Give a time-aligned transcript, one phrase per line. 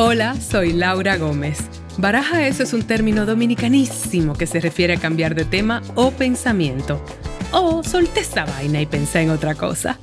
[0.00, 1.58] Hola, soy Laura Gómez.
[1.98, 7.04] Baraja eso es un término dominicanísimo que se refiere a cambiar de tema o pensamiento.
[7.50, 9.98] O solté esa vaina y pensé en otra cosa.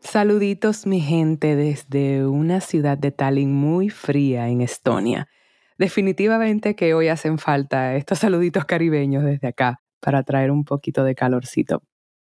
[0.00, 5.28] Saluditos mi gente desde una ciudad de Tallinn muy fría en Estonia.
[5.78, 11.14] Definitivamente que hoy hacen falta estos saluditos caribeños desde acá para traer un poquito de
[11.14, 11.82] calorcito.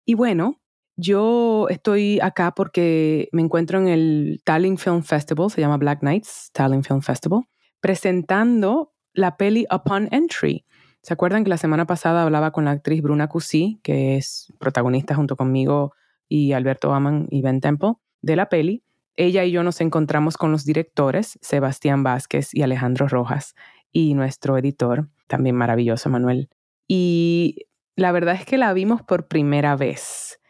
[0.04, 0.61] Y bueno,
[1.02, 6.52] yo estoy acá porque me encuentro en el Tallinn Film Festival, se llama Black Nights
[6.54, 7.42] Tallinn Film Festival,
[7.80, 10.64] presentando la peli Upon Entry.
[11.02, 15.16] ¿Se acuerdan que la semana pasada hablaba con la actriz Bruna Cusí, que es protagonista
[15.16, 15.94] junto conmigo
[16.30, 18.84] y Alberto Aman y Ben Temple de la peli?
[19.16, 23.56] Ella y yo nos encontramos con los directores, Sebastián Vázquez y Alejandro Rojas,
[23.92, 26.50] y nuestro editor, también maravilloso, Manuel.
[26.88, 30.41] Y la verdad es que la vimos por primera vez.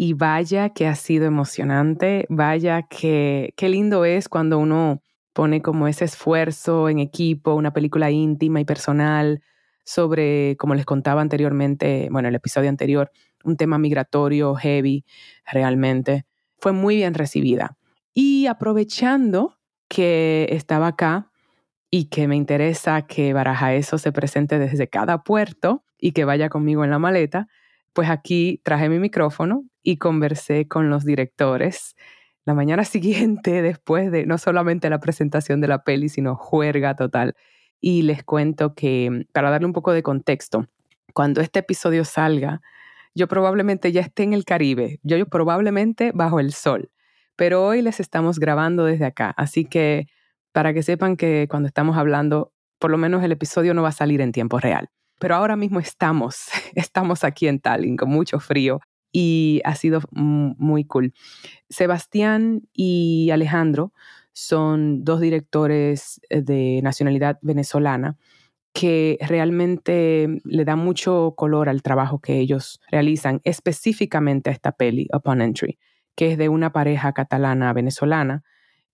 [0.00, 5.88] Y vaya que ha sido emocionante, vaya que qué lindo es cuando uno pone como
[5.88, 9.42] ese esfuerzo en equipo, una película íntima y personal
[9.84, 13.10] sobre, como les contaba anteriormente, bueno, el episodio anterior,
[13.42, 15.04] un tema migratorio heavy
[15.44, 16.26] realmente.
[16.58, 17.76] Fue muy bien recibida.
[18.14, 21.32] Y aprovechando que estaba acá
[21.90, 26.48] y que me interesa que Baraja eso se presente desde cada puerto y que vaya
[26.48, 27.48] conmigo en la maleta,
[27.92, 31.94] pues aquí traje mi micrófono y conversé con los directores
[32.48, 37.36] la mañana siguiente, después de no solamente la presentación de la peli, sino juerga total.
[37.80, 40.66] Y les cuento que, para darle un poco de contexto,
[41.14, 42.60] cuando este episodio salga,
[43.14, 46.90] yo probablemente ya esté en el Caribe, yo, yo probablemente bajo el sol,
[47.36, 50.06] pero hoy les estamos grabando desde acá, así que
[50.52, 53.92] para que sepan que cuando estamos hablando, por lo menos el episodio no va a
[53.92, 58.80] salir en tiempo real pero ahora mismo estamos, estamos aquí en Tallinn con mucho frío
[59.12, 61.14] y ha sido muy cool.
[61.68, 63.92] Sebastián y Alejandro
[64.32, 68.16] son dos directores eh, de nacionalidad venezolana
[68.72, 75.08] que realmente le dan mucho color al trabajo que ellos realizan, específicamente a esta peli,
[75.12, 75.78] Upon Entry,
[76.14, 78.44] que es de una pareja catalana venezolana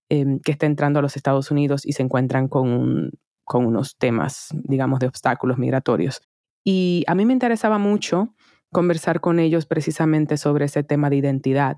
[0.09, 3.11] em, que está entrando a los Estados Unidos y se encuentran con un
[3.45, 6.21] con unos temas, digamos, de obstáculos migratorios.
[6.63, 8.33] Y a mí me interesaba mucho
[8.71, 11.77] conversar con ellos precisamente sobre ese tema de identidad,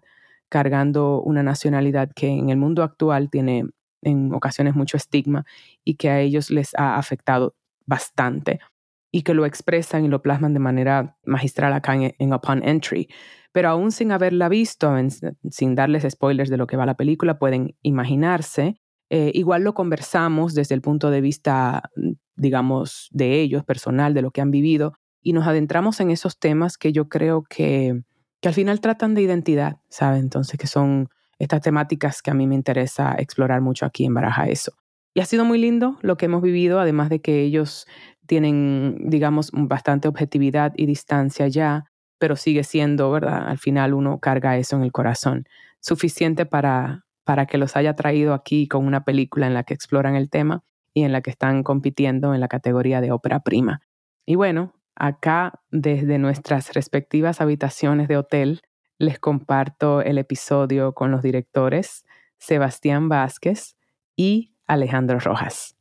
[0.49, 3.65] cargando una nacionalidad que en el mundo actual tiene
[4.01, 5.45] en ocasiones mucho estigma
[5.83, 7.55] y que a ellos les ha afectado
[7.85, 8.59] bastante
[9.11, 13.09] y que lo expresan y lo plasman de manera magistral acá en, Upon Entry.
[13.51, 14.93] Pero aún sin haberla visto,
[15.49, 18.79] sin darles spoilers de lo que va la película, pueden imaginarse
[19.09, 24.21] eh, igual lo conversamos desde el punto de vista, mm, digamos, de ellos, personal, de
[24.21, 28.01] lo que han vivido, y nos adentramos en esos temas que yo creo que,
[28.41, 30.19] que al final tratan de identidad, ¿sabe?
[30.19, 31.09] Entonces, que son
[31.39, 34.73] estas temáticas que a mí me interesa explorar mucho aquí en Baraja Eso.
[35.13, 37.87] Y ha sido muy lindo lo que hemos vivido, además de que ellos
[38.27, 41.85] tienen, digamos, bastante objetividad y distancia ya,
[42.19, 43.47] pero sigue siendo, ¿verdad?
[43.47, 45.45] Al final uno carga eso en el corazón,
[45.79, 50.15] suficiente para, para que los haya traído aquí con una película en la que exploran
[50.15, 53.81] el tema y en la que están compitiendo en la categoría de ópera prima.
[54.25, 58.61] Y bueno, acá desde nuestras respectivas habitaciones de hotel
[58.97, 62.05] les comparto el episodio con los directores
[62.37, 63.75] Sebastián Vázquez
[64.15, 65.76] y Alejandro Rojas.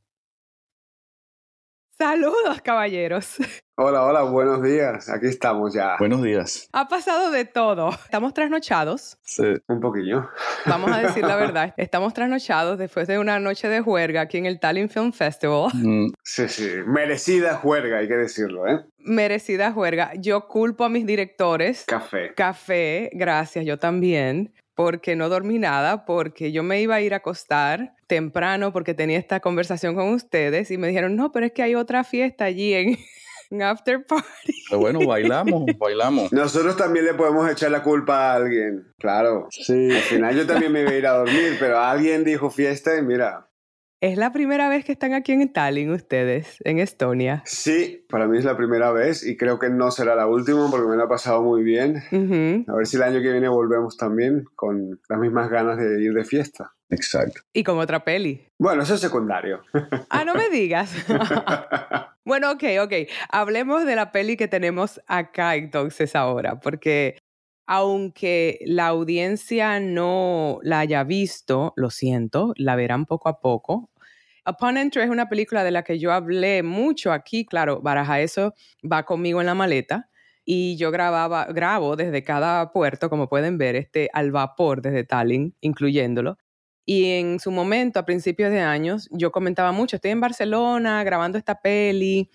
[1.98, 3.36] Saludos, caballeros.
[3.78, 5.08] Hola, hola, buenos días.
[5.10, 5.96] Aquí estamos ya.
[5.98, 6.66] Buenos días.
[6.72, 7.90] Ha pasado de todo.
[7.90, 9.18] Estamos trasnochados.
[9.22, 9.44] Sí.
[9.68, 10.30] Un poquillo.
[10.64, 11.74] Vamos a decir la verdad.
[11.76, 15.70] Estamos trasnochados después de una noche de juerga aquí en el Tallinn Film Festival.
[15.74, 16.12] Mm.
[16.22, 16.70] Sí, sí.
[16.86, 18.82] Merecida juerga, hay que decirlo, ¿eh?
[18.98, 20.12] Merecida juerga.
[20.18, 21.84] Yo culpo a mis directores.
[21.86, 22.32] Café.
[22.34, 27.16] Café, gracias, yo también porque no dormí nada, porque yo me iba a ir a
[27.16, 31.62] acostar temprano porque tenía esta conversación con ustedes y me dijeron, no, pero es que
[31.62, 32.98] hay otra fiesta allí en,
[33.62, 34.52] After Party.
[34.68, 36.30] Pero bueno, bailamos, bailamos.
[36.30, 39.48] Nosotros también le podemos echar la culpa a alguien, claro.
[39.50, 39.90] Sí.
[39.90, 43.02] Al final yo también me iba a ir a dormir, pero alguien dijo fiesta y
[43.02, 43.45] mira,
[44.06, 47.42] ¿Es la primera vez que están aquí en Tallinn ustedes, en Estonia?
[47.44, 50.86] Sí, para mí es la primera vez y creo que no será la última porque
[50.86, 51.96] me lo ha pasado muy bien.
[52.68, 56.14] A ver si el año que viene volvemos también con las mismas ganas de ir
[56.14, 56.72] de fiesta.
[56.88, 57.40] Exacto.
[57.52, 58.46] Y con otra peli.
[58.60, 59.62] Bueno, eso es secundario.
[60.08, 60.94] Ah, no me digas.
[62.24, 62.92] bueno, ok, ok.
[63.28, 67.18] Hablemos de la peli que tenemos acá entonces ahora, porque
[67.66, 73.90] aunque la audiencia no la haya visto, lo siento, la verán poco a poco.
[74.46, 78.54] Upon Entry es una película de la que yo hablé mucho aquí, claro, Baraja eso
[78.90, 80.08] va conmigo en la maleta
[80.44, 85.56] y yo grababa, grabo desde cada puerto, como pueden ver, este al vapor desde Tallinn,
[85.60, 86.38] incluyéndolo.
[86.88, 91.36] Y en su momento, a principios de años, yo comentaba mucho, estoy en Barcelona grabando
[91.36, 92.30] esta peli,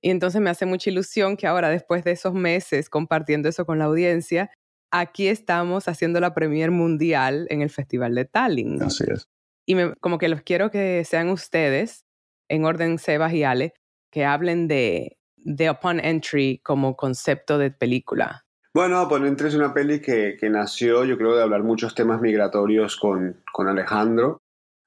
[0.00, 3.80] y entonces me hace mucha ilusión que ahora, después de esos meses compartiendo eso con
[3.80, 4.50] la audiencia,
[4.92, 8.80] aquí estamos haciendo la premier mundial en el Festival de Tallinn.
[8.80, 9.28] Así es.
[9.66, 12.04] Y como que los quiero que sean ustedes,
[12.48, 13.74] en orden Sebas y Ale,
[14.10, 18.44] que hablen de, de Upon Entry como concepto de película.
[18.72, 22.20] Bueno, Upon Entry es una peli que, que nació, yo creo, de hablar muchos temas
[22.20, 24.42] migratorios con, con Alejandro.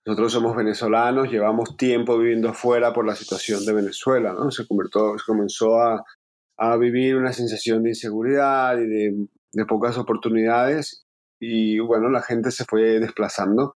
[0.06, 4.50] Nosotros somos venezolanos, llevamos tiempo viviendo fuera por la situación de Venezuela, ¿no?
[4.50, 6.04] Se, convirtió, se comenzó a,
[6.58, 11.06] a vivir una sensación de inseguridad y de, de pocas oportunidades
[11.40, 13.76] y bueno, la gente se fue desplazando.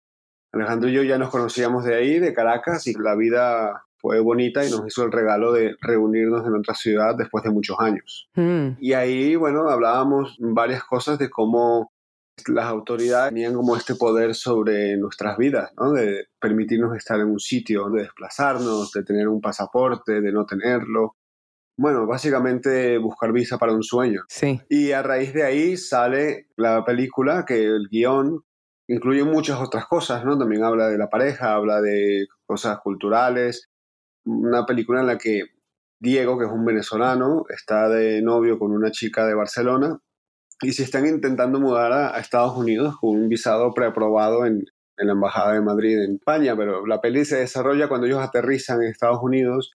[0.53, 4.65] Alejandro y yo ya nos conocíamos de ahí, de Caracas, y la vida fue bonita
[4.65, 8.29] y nos hizo el regalo de reunirnos en otra ciudad después de muchos años.
[8.35, 8.71] Mm.
[8.79, 11.91] Y ahí, bueno, hablábamos varias cosas de cómo
[12.47, 15.93] las autoridades tenían como este poder sobre nuestras vidas, ¿no?
[15.93, 21.15] De permitirnos estar en un sitio, de desplazarnos, de tener un pasaporte, de no tenerlo.
[21.77, 24.21] Bueno, básicamente buscar visa para un sueño.
[24.27, 24.61] Sí.
[24.69, 28.43] Y a raíz de ahí sale la película, que el guion
[28.87, 30.37] incluye muchas otras cosas, ¿no?
[30.37, 33.69] También habla de la pareja, habla de cosas culturales,
[34.25, 35.43] una película en la que
[35.99, 39.99] Diego, que es un venezolano, está de novio con una chica de Barcelona
[40.61, 44.63] y se están intentando mudar a, Estados Unidos con un visado preaprobado en,
[44.97, 48.81] en, la Embajada de Madrid en España, pero la peli se desarrolla cuando ellos aterrizan
[48.81, 49.73] en Estados Unidos.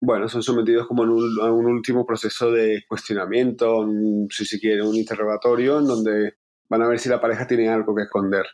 [0.00, 3.86] Bueno, son sometidos como un, a un último proceso de cuestionamiento,
[4.30, 6.34] si se quiere, un interrogatorio en donde
[6.68, 8.46] van a ver si la pareja tiene algo que esconder.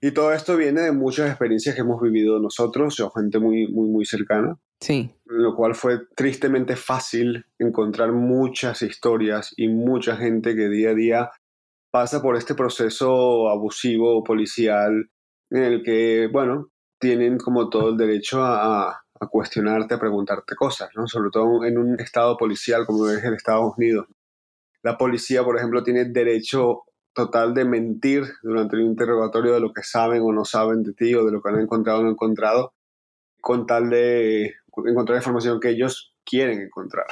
[0.00, 3.88] Y todo esto viene de muchas experiencias que hemos vivido nosotros, o gente muy, muy,
[3.88, 4.56] muy cercana.
[4.80, 5.14] Sí.
[5.26, 11.30] Lo cual fue tristemente fácil encontrar muchas historias y mucha gente que día a día
[11.90, 15.10] pasa por este proceso abusivo policial
[15.50, 18.88] en el que, bueno, tienen como todo el derecho a,
[19.22, 21.06] a cuestionarte, a preguntarte cosas, ¿no?
[21.06, 24.06] Sobre todo en un estado policial como es el Estados Unidos.
[24.82, 29.82] La policía, por ejemplo, tiene derecho total de mentir durante el interrogatorio de lo que
[29.82, 32.74] saben o no saben de ti o de lo que han encontrado o no encontrado,
[33.40, 34.54] con tal de
[34.86, 37.06] encontrar información que ellos quieren encontrar.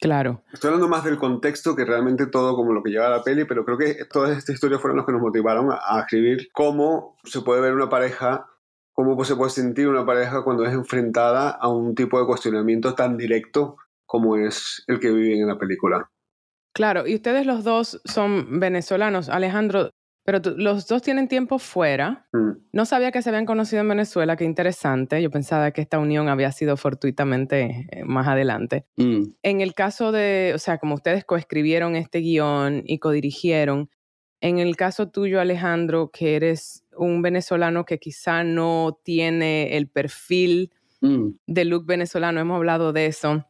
[0.00, 0.42] Claro.
[0.52, 3.44] Estoy hablando más del contexto que realmente todo como lo que lleva a la peli,
[3.44, 7.40] pero creo que todas estas historias fueron los que nos motivaron a, escribir cómo se
[7.40, 8.46] puede ver una pareja,
[8.92, 13.16] cómo se puede sentir una pareja cuando es enfrentada a un tipo de cuestionamiento tan
[13.16, 16.10] directo como es el que viven en la película.
[16.74, 19.90] Claro, y ustedes los dos son venezolanos, Alejandro,
[20.24, 22.26] pero los dos tienen tiempo fuera.
[22.32, 22.50] Mm.
[22.72, 25.22] No sabía que se habían conocido en Venezuela, qué interesante.
[25.22, 28.86] Yo pensaba que esta unión había sido fortuitamente eh, más adelante.
[28.96, 29.22] Mm.
[29.42, 33.88] En el caso de, o sea, como ustedes coescribieron este guion y codirigieron,
[34.40, 40.72] en el caso tuyo, Alejandro, que eres un venezolano que quizá no tiene el perfil
[41.02, 41.28] mm.
[41.46, 43.46] de look venezolano, hemos hablado de eso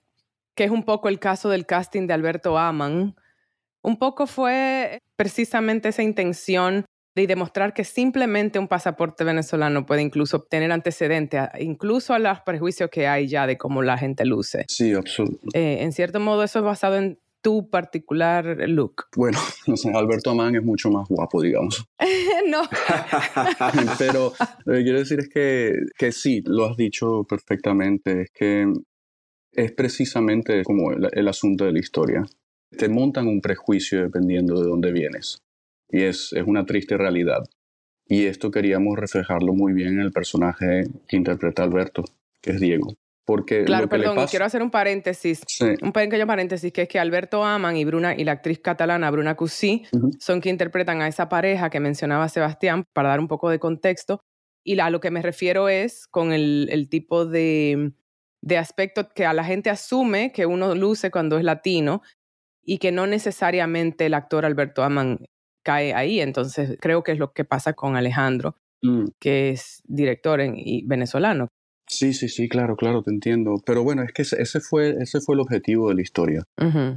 [0.55, 3.17] que es un poco el caso del casting de Alberto Aman,
[3.83, 6.87] un poco fue precisamente esa intención
[7.17, 12.91] de demostrar que simplemente un pasaporte venezolano puede incluso obtener antecedentes, incluso a los prejuicios
[12.91, 14.65] que hay ya de cómo la gente luce.
[14.69, 15.59] Sí, absolutamente.
[15.59, 19.05] Eh, en cierto modo, eso es basado en tu particular look.
[19.17, 21.85] Bueno, no sé, Alberto Amán es mucho más guapo, digamos.
[22.49, 22.63] no.
[23.99, 24.33] Pero
[24.65, 28.67] lo que quiero decir es que, que sí, lo has dicho perfectamente, es que
[29.55, 32.25] es precisamente como el, asunto de la historia.
[32.77, 35.39] Te montan un prejuicio dependiendo de dónde vienes.
[35.89, 37.45] Y es, es una triste realidad.
[38.07, 42.05] Y esto queríamos reflejarlo muy bien en el personaje que interpreta Alberto,
[42.43, 42.95] que es Diego.
[43.25, 45.43] Porque claro, perdón, quiero hacer un paréntesis,
[45.81, 49.35] un pequeño paréntesis, que es que Alberto Aman y Bruna y la actriz catalana Bruna
[49.35, 49.85] Cusí
[50.19, 54.21] son quienes interpretan a esa pareja que mencionaba Sebastián, para dar un poco de contexto.
[54.63, 57.93] Y a lo que me refiero es con el, el tipo de
[58.45, 62.03] de aspectos que a la gente asume que uno luce cuando es latino
[62.63, 65.25] y que no necesariamente el actor Alberto Aman
[65.65, 66.21] cae ahí.
[66.21, 69.07] Entonces creo que es lo que pasa con Alejandro, mm.
[69.19, 71.49] que es director y venezolano.
[71.87, 73.55] Sí, sí, sí, claro, claro, te entiendo.
[73.65, 76.43] Pero bueno, es que ese fue, ese fue el objetivo de la historia.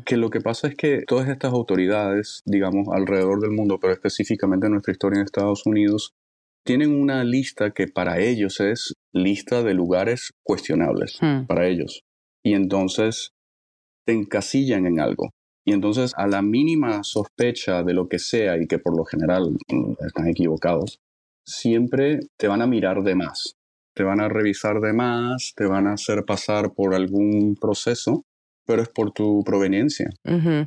[0.05, 4.67] Que lo que pasa es que todas estas autoridades, digamos, alrededor del mundo, pero específicamente
[4.67, 6.13] en nuestra historia en Estados Unidos,
[6.67, 11.45] tienen una lista que para ellos es lista de lugares cuestionables, hmm.
[11.47, 12.03] para ellos.
[12.43, 13.31] Y entonces
[14.05, 15.31] te encasillan en algo.
[15.65, 19.51] Y entonces a la mínima sospecha de lo que sea y que por lo general
[19.69, 20.99] mm, están equivocados,
[21.45, 23.55] siempre te van a mirar de más.
[23.95, 28.25] Te van a revisar de más, te van a hacer pasar por algún proceso
[28.67, 30.09] pero es por tu proveniencia,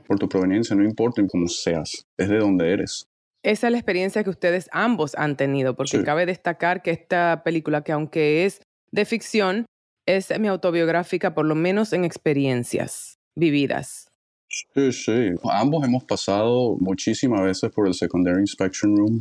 [0.07, 3.07] por tu proveniencia, no importa cómo seas, es de donde eres.
[3.43, 7.83] Esa es la experiencia que ustedes ambos han tenido, porque cabe destacar que esta película,
[7.83, 8.61] que aunque es
[8.93, 9.67] de ficción,
[10.07, 14.09] es semi-autobiográfica, por lo menos en experiencias vividas.
[14.75, 15.31] Sí, sí.
[15.45, 19.21] Ambos hemos pasado muchísimas veces por el Secondary Inspection Room.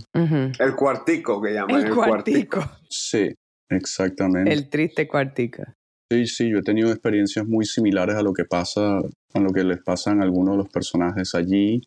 [0.59, 1.85] El cuartico que llaman.
[1.85, 2.63] El, cuartico.
[2.89, 3.29] Sí,
[3.69, 4.51] exactamente.
[4.51, 5.63] El triste cuartico.
[6.11, 9.63] Sí, sí, yo he tenido experiencias muy similares a lo que pasa, a lo que
[9.63, 11.81] les pasan a algunos de los personajes allí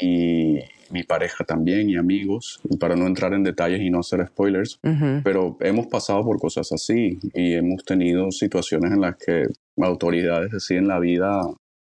[0.00, 0.58] y
[0.90, 4.78] mi pareja también y amigos, para no entrar en detalles y no hacer spoilers,
[5.24, 9.44] pero hemos pasado por cosas así y hemos tenido situaciones en las que
[9.78, 11.40] autoridades deciden la vida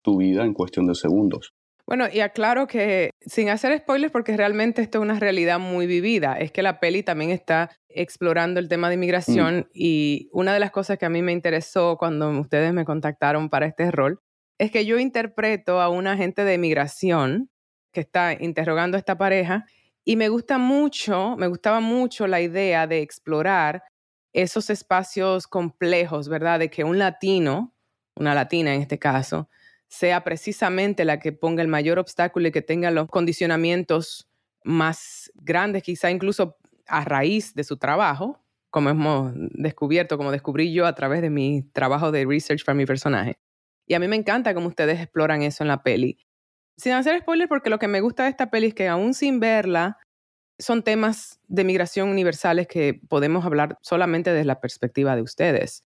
[0.03, 1.55] tu vida en cuestión de segundos.
[1.87, 6.35] Bueno, y aclaro que sin hacer spoilers, porque realmente esto es una realidad muy vivida,
[6.35, 9.71] es que la peli también está explorando el tema de inmigración mm.
[9.75, 13.67] y una de las cosas que a mí me interesó cuando ustedes me contactaron para
[13.67, 14.21] este rol
[14.59, 17.51] es que yo interpreto a un agente de inmigración
[17.93, 19.67] que está interrogando a esta pareja
[20.05, 23.85] y me gusta mucho, me gustaba mucho la idea de explorar
[24.33, 26.59] esos espacios complejos, ¿verdad?
[26.59, 27.75] De que un latino,
[28.17, 29.49] una latina en este caso,
[29.89, 34.29] sea precisamente la que ponga el mayor obstáculo y que tenga los condicionamientos
[34.65, 36.57] más grandes, quizá incluso
[36.87, 41.63] a raíz de su trabajo, como hemos descubierto, como descubrí yo a través de mi
[41.73, 43.39] trabajo de research para mi personaje.
[43.87, 46.19] Y a mí me encanta cómo ustedes exploran eso en la peli.
[46.77, 49.41] Sin hacer spoiler, porque lo que me gusta de esta peli es que aún sin
[49.41, 49.99] verla,
[50.59, 55.85] son temas de migración universales que podemos hablar solamente desde la perspectiva de ustedes.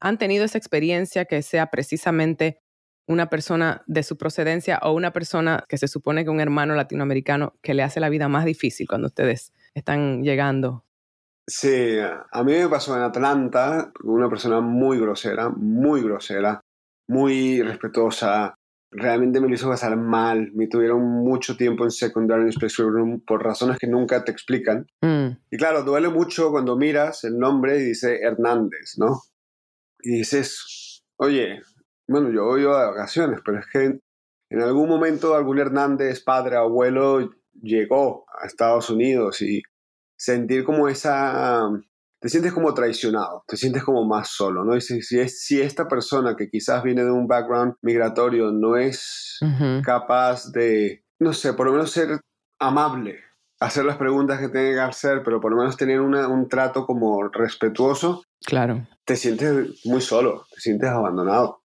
[0.00, 2.60] ¿Han tenido esa experiencia que sea precisamente
[3.06, 7.54] una persona de su procedencia o una persona que se supone que un hermano latinoamericano
[7.62, 10.84] que le hace la vida más difícil cuando ustedes están llegando.
[11.46, 16.60] Sí, a mí me pasó en Atlanta, una persona muy grosera, muy grosera,
[17.06, 18.54] muy respetuosa.
[18.96, 20.52] Realmente me lo hizo pasar mal.
[20.54, 24.86] Me tuvieron mucho tiempo en Inspection Room por razones que nunca te explican.
[25.00, 25.36] Mm.
[25.50, 29.20] Y claro, duele mucho cuando miras el nombre y dice Hernández, ¿no?
[30.00, 31.60] Y dices, oye,
[32.06, 34.00] bueno, yo voy a vacaciones, pero es que
[34.50, 39.62] en algún momento algún Hernández, padre, abuelo, llegó a Estados Unidos y
[40.16, 41.68] sentir como esa...
[42.24, 44.74] Te sientes como traicionado, te sientes como más solo, ¿no?
[44.74, 49.38] Y si, es, si esta persona que quizás viene de un background migratorio no es
[49.84, 52.18] capaz de, no sé, por lo menos ser
[52.58, 53.18] amable,
[53.60, 57.28] hacer las preguntas que tiene que hacer, pero por lo menos tener un trato como
[57.28, 58.86] respetuoso, claro.
[59.04, 61.60] te sientes muy solo, te sientes abandonado.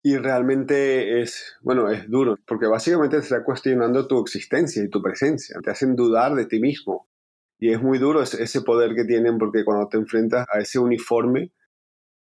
[0.00, 5.02] Y realmente es, bueno, es duro, porque básicamente te está cuestionando tu existencia y tu
[5.02, 7.08] presencia, te hacen dudar de ti mismo.
[7.58, 11.52] Y es muy duro ese poder que tienen porque cuando te enfrentas a ese uniforme,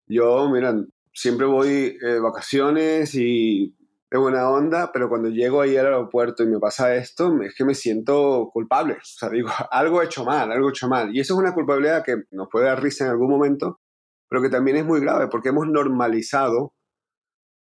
[0.08, 3.76] yo, miran, siempre voy eh, vacaciones y
[4.10, 7.64] de buena onda, pero cuando llego ahí al aeropuerto y me pasa esto, es que
[7.64, 8.94] me siento culpable.
[8.94, 11.16] O sea, digo, algo he hecho mal, algo he hecho mal.
[11.16, 13.80] Y eso es una culpabilidad que nos puede dar risa en algún momento,
[14.28, 16.74] pero que también es muy grave porque hemos normalizado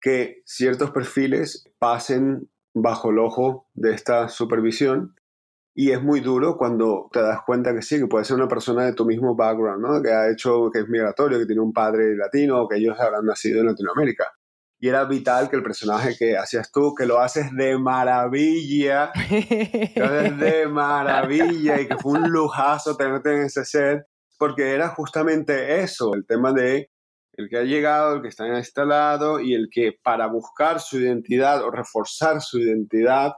[0.00, 5.14] que ciertos perfiles pasen bajo el ojo de esta supervisión
[5.76, 8.84] y es muy duro cuando te das cuenta que sí, que puede ser una persona
[8.84, 10.00] de tu mismo background, ¿no?
[10.00, 13.24] que ha hecho, que es migratorio, que tiene un padre latino o que ellos habrán
[13.24, 14.32] nacido en Latinoamérica.
[14.78, 19.10] Y era vital que el personaje que hacías tú, que lo haces de maravilla,
[19.96, 24.04] lo haces de maravilla y que fue un lujazo tenerte en ese set,
[24.38, 26.90] porque era justamente eso, el tema de
[27.36, 31.64] el que ha llegado, el que está instalado y el que para buscar su identidad
[31.64, 33.32] o reforzar su identidad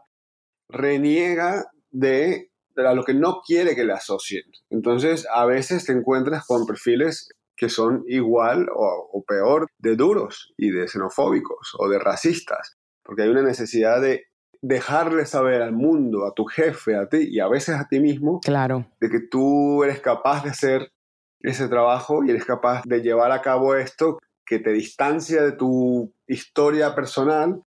[0.69, 1.65] reniega
[1.97, 4.45] de, a lo que no quiere que le asocien.
[4.71, 10.53] Entonces, a veces te encuentras con perfiles que son igual o, o peor de duros
[10.59, 14.25] y de xenofóbicos o de racistas, porque hay una necesidad de
[14.61, 18.41] dejarle saber al mundo, a tu jefe, a ti y a veces a ti mismo,
[18.41, 18.87] claro.
[19.01, 20.93] de que tú eres capaz de ser
[21.41, 26.13] ese trabajo y eres capaz de llevar a cabo esto que te distancia de tu
[26.27, 27.63] historia personal,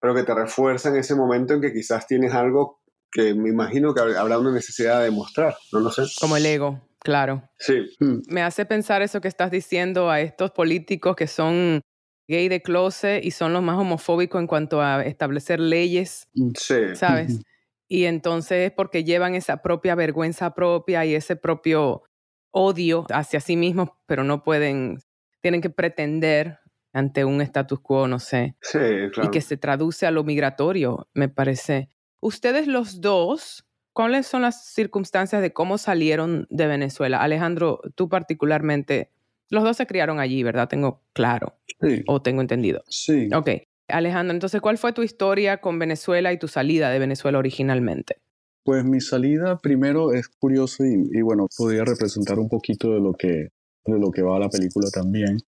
[0.00, 2.80] pero que te refuerza en ese momento en que quizás tienes algo
[3.14, 6.02] que me imagino que habrá una necesidad de mostrar, no lo sé.
[6.20, 7.48] Como el ego, claro.
[7.58, 7.86] Sí.
[8.00, 8.18] Hmm.
[8.26, 11.80] Me hace pensar eso que estás diciendo a estos políticos que son
[12.26, 16.28] gay de closet y son los más homofóbicos en cuanto a establecer leyes,
[16.58, 16.96] sí.
[16.96, 17.40] ¿sabes?
[17.86, 22.02] Y entonces porque llevan esa propia vergüenza propia y ese propio
[22.50, 24.98] odio hacia sí mismos, pero no pueden,
[25.40, 26.58] tienen que pretender
[26.92, 28.56] ante un status quo, no sé.
[28.60, 28.78] Sí,
[29.12, 29.28] claro.
[29.28, 31.90] Y que se traduce a lo migratorio, me parece.
[32.24, 37.18] Ustedes los dos, ¿cuáles son las circunstancias de cómo salieron de Venezuela?
[37.18, 39.10] Alejandro, tú particularmente,
[39.50, 40.66] los dos se criaron allí, ¿verdad?
[40.66, 41.58] Tengo claro.
[41.82, 42.02] Sí.
[42.06, 42.82] O tengo entendido.
[42.88, 43.28] Sí.
[43.34, 43.50] Ok.
[43.88, 48.22] Alejandro, entonces, ¿cuál fue tu historia con Venezuela y tu salida de Venezuela originalmente?
[48.64, 53.48] Pues mi salida primero es curioso y, bueno, podría representar un poquito de lo que,
[53.84, 55.40] de lo que va a la película también.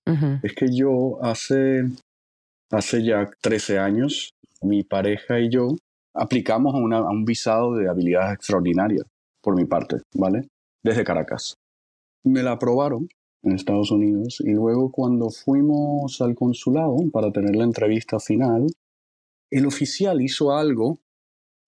[0.42, 1.84] Es que yo hace,
[2.70, 5.68] hace ya 13 años, mi pareja y yo
[6.16, 9.06] aplicamos a, un visado de habilidades extraordinarias,
[9.42, 10.48] por mi parte, ¿vale?
[10.82, 11.56] Desde Caracas.
[12.24, 13.08] Me la aprobaron
[13.42, 18.66] en Estados Unidos y luego cuando fuimos al consulado para tener la entrevista final,
[19.50, 20.98] el oficial hizo algo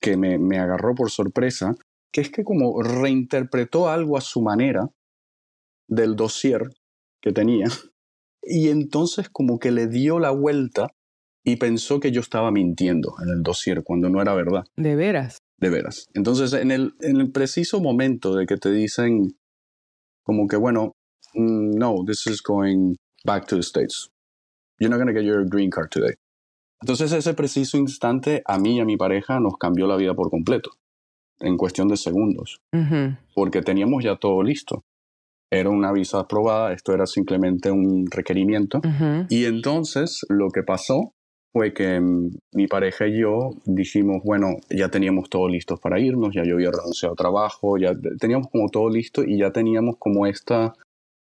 [0.01, 1.75] que me, me agarró por sorpresa,
[2.13, 4.91] que es que como reinterpretó algo a su manera
[5.89, 6.71] del dossier
[7.21, 7.67] que tenía,
[8.43, 10.89] y entonces como que le dio la vuelta
[11.49, 14.65] y pensó que yo estaba mintiendo en el dossier cuando no era verdad.
[14.77, 15.39] ¿De veras?
[15.57, 16.07] De veras.
[16.13, 19.29] Entonces, en el, en el preciso momento de que te dicen
[20.25, 20.93] como que, bueno,
[21.33, 24.11] mm, no, this is going back to the States.
[24.79, 26.17] You're not going to get your green card today.
[26.83, 30.31] Entonces ese preciso instante a mí y a mi pareja nos cambió la vida por
[30.31, 30.73] completo,
[31.41, 32.61] en cuestión de segundos,
[33.35, 34.85] porque teníamos ya todo listo.
[35.51, 38.81] Era una visa aprobada, esto era simplemente un requerimiento.
[39.29, 41.15] Y entonces lo que pasó
[41.59, 46.33] fue que mm, mi pareja y yo dijimos, bueno, ya teníamos todo listo para irnos,
[46.33, 50.29] ya yo había renunciado a trabajo, ya teníamos como todo listo y ya teníamos como
[50.29, 50.73] esta,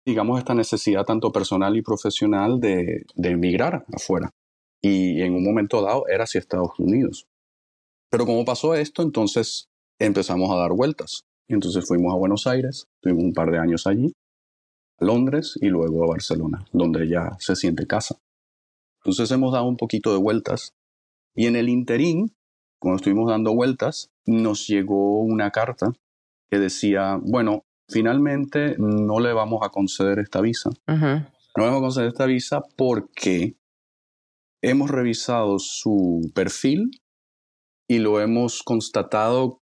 [0.05, 4.29] digamos, esta necesidad tanto personal y profesional de, de emigrar afuera
[4.83, 7.25] y en un momento dado era hacia Estados Unidos.
[8.11, 9.65] Pero como pasó esto, entonces
[9.99, 11.23] empezamos a dar vueltas.
[11.47, 14.13] Entonces fuimos a Buenos Aires, tuvimos un par de años allí,
[14.99, 18.19] a Londres y luego a Barcelona, donde ya se siente casa.
[18.99, 20.73] Entonces hemos dado un poquito de vueltas
[21.35, 22.35] y en el interín,
[22.79, 25.93] cuando estuvimos dando vueltas, nos llegó una carta
[26.49, 30.69] que decía, bueno, finalmente no le vamos a conceder esta visa.
[30.87, 33.55] No le vamos a conceder esta visa porque
[34.61, 36.91] hemos revisado su perfil
[37.87, 39.61] y lo hemos constatado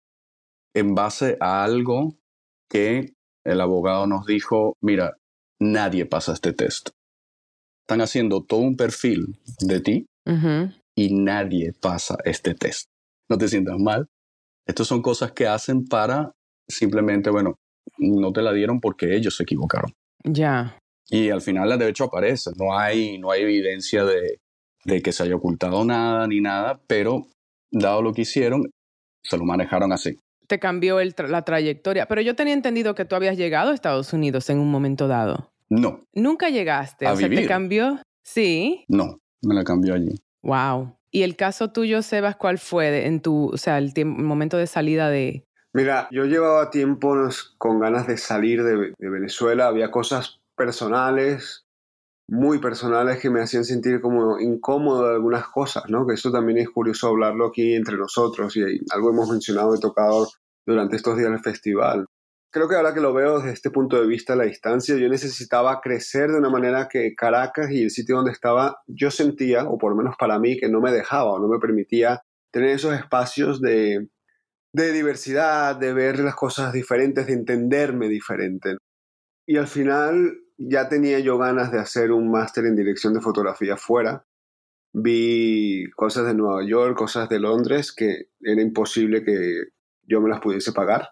[0.74, 2.17] en base a algo
[2.70, 3.13] que
[3.46, 5.18] el abogado nos dijo, mira,
[5.59, 6.90] nadie pasa este test.
[7.87, 10.07] Están haciendo todo un perfil de ti
[10.93, 12.89] y nadie pasa este test.
[13.29, 14.07] No te sientas mal.
[14.65, 16.33] Estas son cosas que hacen para
[16.67, 17.55] simplemente, bueno,
[17.97, 19.93] no te la dieron porque ellos se equivocaron.
[20.25, 20.77] Ya.
[21.07, 22.51] Y al final, de hecho, aparece.
[22.57, 24.41] No hay, no hay evidencia de,
[24.83, 27.27] de que se haya ocultado nada ni nada, pero
[27.71, 28.69] dado lo que hicieron,
[29.23, 30.19] se lo manejaron así.
[30.47, 34.50] Te cambió la trayectoria, pero yo tenía entendido que tú habías llegado a Estados Unidos
[34.50, 35.53] en un momento dado.
[35.70, 36.06] No.
[36.14, 38.00] Nunca llegaste, o sea, te cambió.
[38.24, 38.86] Sí.
[38.88, 40.20] No, me la cambió allí.
[40.44, 40.96] Wow.
[41.12, 45.10] ¿Y el caso tuyo, Sebas, cuál fue en tu, o sea, el, momento de salida
[45.10, 45.46] de...
[45.74, 47.16] Mira, yo llevaba tiempo
[47.58, 51.68] con ganas de salir de Venezuela, había cosas personales
[52.30, 56.06] muy personales que me hacían sentir como incómodo de algunas cosas, ¿no?
[56.06, 60.27] Que eso también es curioso hablarlo aquí entre nosotros y algo hemos mencionado y tocado
[60.66, 62.06] durante estos días del festival.
[62.57, 65.79] Creo que ahora que lo veo desde este punto de vista la distancia, yo necesitaba
[65.79, 69.91] crecer de una manera que Caracas y el sitio donde estaba, yo sentía, o por
[69.91, 73.61] lo menos para mí, que no me dejaba o no me permitía tener esos espacios
[73.61, 74.07] de,
[74.74, 78.77] de diversidad, de ver las cosas diferentes, de entenderme diferente.
[79.46, 83.77] Y al final ya tenía yo ganas de hacer un máster en dirección de fotografía
[83.77, 84.25] fuera.
[84.93, 89.65] Vi cosas de Nueva York, cosas de Londres que era imposible que
[90.07, 91.09] yo me las pudiese pagar.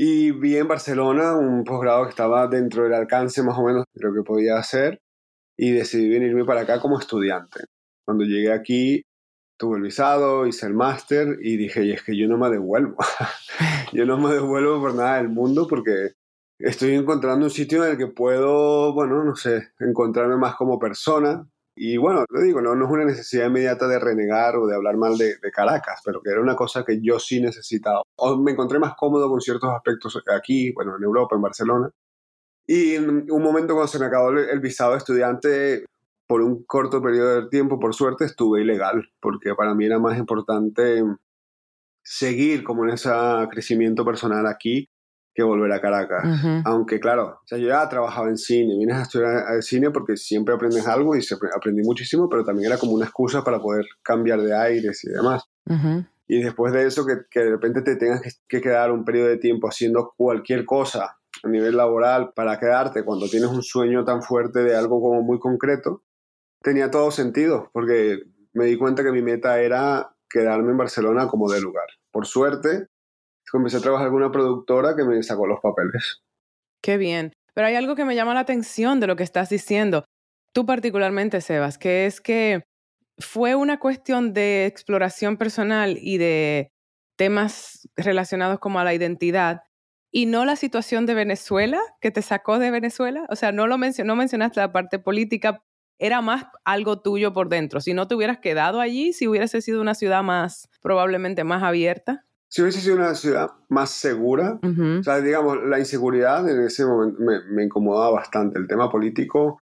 [0.00, 4.06] Y vi en Barcelona un posgrado que estaba dentro del alcance más o menos de
[4.06, 5.00] lo que podía hacer
[5.56, 7.64] y decidí venirme para acá como estudiante.
[8.06, 9.02] Cuando llegué aquí
[9.56, 12.96] tuve el visado, hice el máster y dije, es que yo no me devuelvo.
[13.92, 16.12] yo no me devuelvo por nada del mundo porque
[16.60, 21.44] estoy encontrando un sitio en el que puedo, bueno, no sé, encontrarme más como persona.
[21.80, 24.96] Y bueno, lo digo, no, no es una necesidad inmediata de renegar o de hablar
[24.96, 28.02] mal de, Caracas, pero que era una cosa que yo sí necesitaba.
[28.16, 31.90] O me encontré más cómodo con ciertos aspectos aquí, bueno, en Europa, en Barcelona.
[32.66, 35.84] Y en un momento cuando se me acabó el visado de estudiante,
[36.26, 40.18] por un corto periodo de tiempo, por suerte, estuve ilegal, porque para mí era más
[40.18, 41.02] importante
[42.02, 43.10] seguir como en ese
[43.50, 44.88] crecimiento personal aquí
[45.38, 46.24] que volver a Caracas.
[46.64, 50.52] Aunque claro, o sea, yo ya trabajaba en cine, vienes a estudiar cine porque siempre
[50.52, 51.20] aprendes algo y
[51.54, 55.44] aprendí muchísimo, pero también era como una excusa para poder cambiar de aires y demás.
[56.26, 59.36] Y después de eso, que, que, de repente te tengas que, quedar un periodo de
[59.36, 64.64] tiempo haciendo cualquier cosa a nivel laboral para quedarte cuando tienes un sueño tan fuerte
[64.64, 66.02] de algo como muy concreto,
[66.62, 68.24] tenía todo sentido, porque
[68.54, 71.86] me di cuenta que mi meta era quedarme en Barcelona como de lugar.
[72.10, 72.88] Por suerte,
[73.50, 76.22] comencé a trabajar con una productora que me sacó los papeles.
[76.82, 77.32] Qué bien.
[77.54, 80.04] Pero hay algo que me llama la atención de lo que estás diciendo.
[80.52, 82.62] Tú particularmente, Sebas, que es que
[83.18, 86.70] fue una cuestión de exploración personal y de
[87.16, 89.62] temas relacionados como a la identidad
[90.10, 93.26] y no la situación de Venezuela que te sacó de Venezuela.
[93.28, 95.62] O sea, no lo no mencionaste la parte política,
[95.98, 97.80] era más algo tuyo por dentro.
[97.80, 102.24] Si no te hubieras quedado allí, si hubiese sido una ciudad más, probablemente más abierta.
[102.50, 107.20] Si hubiese sido una ciudad más segura, o sea, digamos, la inseguridad en ese momento
[107.20, 108.58] me, me, incomodaba bastante.
[108.58, 109.60] El tema político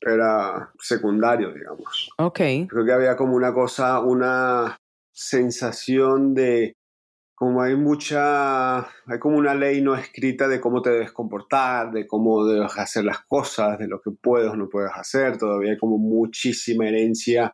[0.00, 2.10] era secundario, digamos.
[2.18, 2.40] Ok.
[2.68, 4.76] Creo que había como una cosa, una
[5.12, 6.74] sensación de
[7.38, 12.04] como hay mucha, hay como una ley no escrita de cómo te debes comportar, de
[12.04, 15.78] cómo debes hacer las cosas, de lo que puedes o no puedes hacer, todavía hay
[15.78, 17.52] como muchísima herencia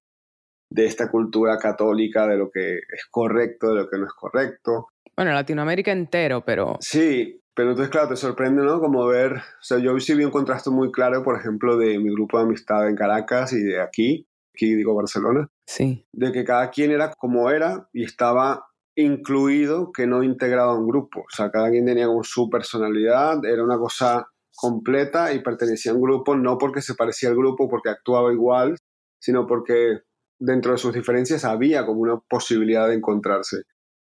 [0.70, 4.88] de esta cultura católica, de lo que es correcto, de lo que no es correcto.
[5.16, 6.76] Bueno, Latinoamérica entero, pero...
[6.80, 8.80] Sí, pero entonces, claro, te sorprende, ¿no?
[8.80, 12.10] Como ver, o sea, yo sí vi un contraste muy claro, por ejemplo, de mi
[12.12, 15.48] grupo de amistad en Caracas y de aquí, aquí digo Barcelona.
[15.66, 16.04] Sí.
[16.12, 20.88] De que cada quien era como era y estaba incluido que no integrado a un
[20.88, 21.20] grupo.
[21.20, 25.94] O sea, cada quien tenía como su personalidad, era una cosa completa y pertenecía a
[25.94, 28.76] un grupo no porque se parecía al grupo, porque actuaba igual,
[29.20, 30.00] sino porque
[30.38, 33.62] dentro de sus diferencias había como una posibilidad de encontrarse.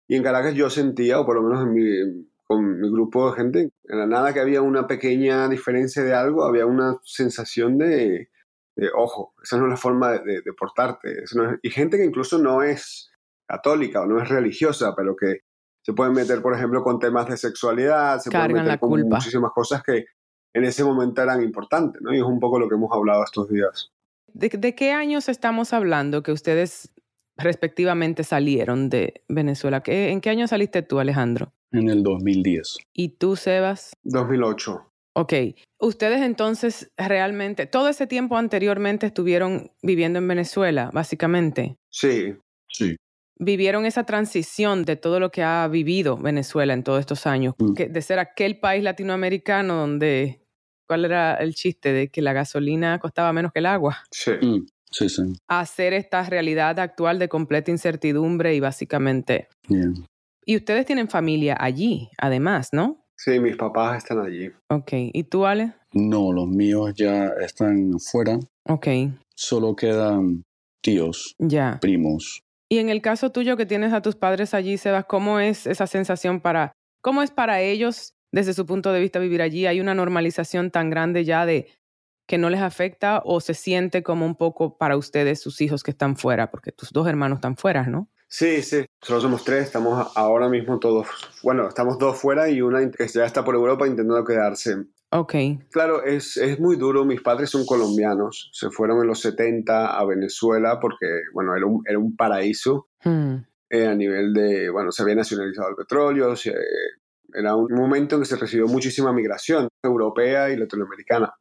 [0.09, 3.37] Y en Caracas yo sentía, o por lo menos en mi, con mi grupo de
[3.37, 8.29] gente, en la nada que había una pequeña diferencia de algo, había una sensación de,
[8.97, 11.23] ojo, esa no es la forma de, portarte.
[11.63, 13.11] y gente que incluso no es
[13.47, 15.43] católica o no es religiosa, pero que
[15.83, 19.83] se pueden meter, por ejemplo, con temas de sexualidad, se pueden meter con muchísimas cosas
[19.83, 20.07] que
[20.53, 22.13] en ese momento eran importantes, ¿no?
[22.13, 23.93] Y es un poco lo que hemos hablado estos días.
[24.35, 26.93] ¿De, qué años estamos hablando que ustedes
[27.37, 29.83] respectivamente salieron de Venezuela?
[29.87, 31.53] ¿En qué año saliste tú, Alejandro?
[31.73, 32.79] En el 2010.
[32.93, 33.93] ¿Y tú, Sebas?
[34.03, 34.87] 2008.
[35.15, 35.33] Ok.
[35.79, 41.77] Ustedes entonces realmente, todo ese tiempo anteriormente estuvieron viviendo en Venezuela, básicamente.
[41.91, 42.35] Sí.
[42.69, 42.97] Sí
[43.41, 47.73] vivieron esa transición de todo lo que ha vivido Venezuela en todos estos años, mm.
[47.73, 50.40] de ser aquel país latinoamericano donde,
[50.91, 51.93] ¿cuál era el chiste?
[51.93, 53.99] De que la gasolina costaba menos que el agua.
[54.11, 54.33] Sí.
[54.43, 54.67] Mm.
[54.91, 55.23] Sí, sí.
[55.47, 59.47] A hacer esta realidad actual de completa incertidumbre y básicamente...
[60.45, 63.05] Y ustedes tienen familia allí, además, ¿no?
[63.17, 64.51] Sí, mis papás están allí.
[64.69, 64.91] Ok.
[65.13, 65.75] ¿Y tú, Ale?
[65.93, 68.41] No, los míos ya están fuera.
[68.65, 68.89] Ok.
[69.37, 70.43] Solo quedan
[70.83, 71.79] tíos, ya.
[71.81, 75.67] primos, y en el caso tuyo que tienes a tus padres allí, Sebas, ¿cómo es
[75.67, 76.73] esa sensación para,
[77.03, 79.67] cómo es para ellos desde su punto de vista vivir allí?
[79.67, 81.69] ¿Hay una normalización tan grande ya de
[82.27, 85.91] que no les afecta o se siente como un poco para ustedes, sus hijos que
[85.91, 86.51] están fuera?
[86.51, 88.09] Porque tus dos hermanos están fuera, ¿no?
[88.29, 91.09] Sí, sí, solo somos tres, estamos ahora mismo todos,
[91.43, 94.77] bueno, estamos dos fuera y una que ya está por Europa intentando quedarse.
[95.11, 95.35] Ok.
[95.71, 97.05] Claro, es, es, muy duro.
[97.05, 98.51] Mis padres son colombianos.
[98.53, 103.35] Se fueron en los 70 a Venezuela porque, bueno, era un, era un paraíso hmm.
[103.71, 106.35] eh, a nivel de, bueno, se había nacionalizado el petróleo.
[107.35, 111.33] Era un momento en que se recibió muchísima migración europea y latinoamericana.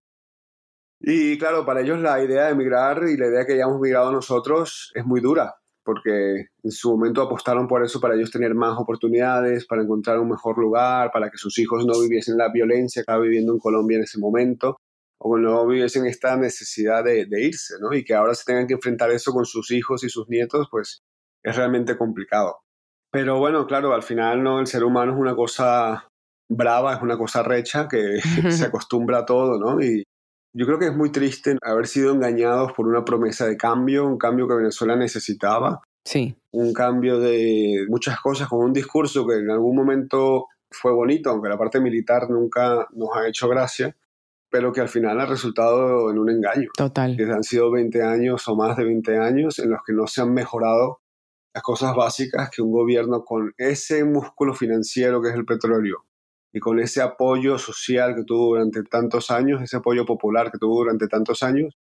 [1.02, 4.92] Y claro, para ellos la idea de emigrar y la idea que hayamos migrado nosotros
[4.96, 5.56] es muy dura
[5.90, 10.30] porque en su momento apostaron por eso para ellos tener más oportunidades, para encontrar un
[10.30, 13.98] mejor lugar, para que sus hijos no viviesen la violencia que estaba viviendo en Colombia
[13.98, 14.78] en ese momento,
[15.18, 17.92] o no viviesen esta necesidad de, irse, ¿no?
[17.92, 21.02] Y que ahora se tengan que enfrentar eso con sus hijos y sus nietos, pues
[21.44, 22.58] es realmente complicado.
[23.12, 26.08] Pero bueno, claro, al final no, el ser humano es una cosa
[26.50, 28.20] brava, es una cosa recha que
[28.52, 29.82] se acostumbra a todo, ¿no?
[29.82, 30.04] Y,
[30.56, 34.18] yo creo que es muy triste haber sido engañados por una promesa de cambio, un
[34.18, 35.82] cambio que Venezuela necesitaba.
[36.04, 36.36] Sí.
[36.52, 41.50] Un cambio de muchas cosas con un discurso que en algún momento fue bonito, aunque
[41.50, 43.96] la parte militar nunca nos ha hecho gracia,
[44.50, 46.70] pero que al final ha resultado en un engaño.
[46.76, 47.16] Total.
[47.16, 50.22] Que han sido 20 años o más de 20 años en los que no se
[50.22, 51.00] han mejorado
[51.60, 56.06] las cosas básicas que un gobierno con ese músculo financiero que es el petróleo
[56.54, 60.80] y con ese apoyo social que tuvo durante tantos años, ese apoyo popular que tuvo
[60.80, 61.78] durante tantos años,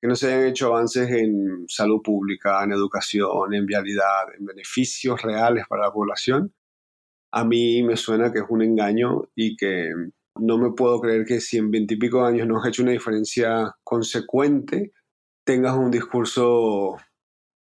[0.00, 5.20] que no se hayan hecho avances en salud pública, en educación, en vialidad, en beneficios
[5.20, 6.54] reales para la población,
[7.30, 9.90] a mí me suena que es un engaño y que
[10.36, 14.92] no me puedo creer que si en veintipico años no has hecho una diferencia consecuente,
[15.44, 16.96] tengas un discurso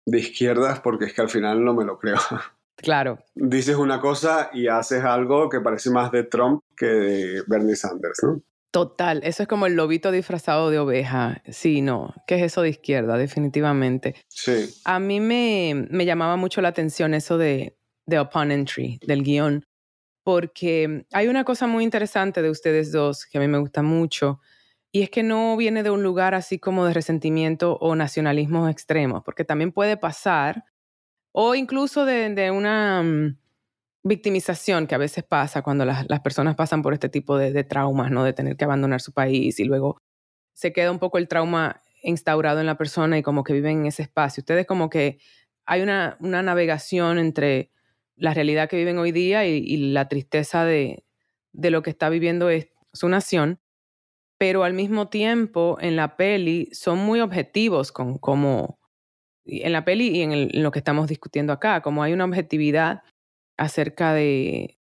[0.07, 2.19] de izquierdas, porque es que al final no me lo creo.
[2.77, 3.21] Claro.
[3.37, 8.19] Dices una cosa y haces algo que parece más de Trump que de Bernie Sanders,
[8.25, 8.43] ¿no?
[8.73, 11.41] Total, eso es como el lobito disfrazado de oveja.
[11.49, 13.17] Sí, no, ¿qué es eso de izquierda?
[13.17, 14.17] Definitivamente.
[14.27, 14.69] Sí.
[14.85, 19.65] A mí me, me llamaba mucho la atención eso de, de Upon Entry, del guion,
[20.25, 24.41] porque hay una cosa muy interesante de ustedes dos que a mí me gusta mucho,
[24.97, 29.25] Y es que no viene de un lugar así como de resentimiento o nacionalismo extremos,
[29.25, 30.67] porque también puede pasar,
[31.33, 33.37] o incluso de, una mm,
[34.05, 38.23] victimización que a veces pasa cuando las, personas pasan por este tipo de, traumas, ¿no?
[38.23, 40.01] De tener que abandonar su país y luego
[40.53, 43.87] se queda un poco el trauma instaurado en la persona y como que viven en
[43.87, 44.43] ese espacio.
[44.43, 45.19] Ustedes como que
[45.67, 47.73] hay una, una navegación entre
[48.15, 51.03] la realidad que viven hoy día y, la tristeza de,
[51.51, 52.49] de, lo que está viviendo
[52.93, 53.59] su nación,
[54.39, 58.79] pero al mismo tiempo en la peli son muy objetivos con cómo,
[59.45, 63.03] en la peli y en, lo que estamos discutiendo acá, como hay una objetividad
[63.57, 64.79] acerca de,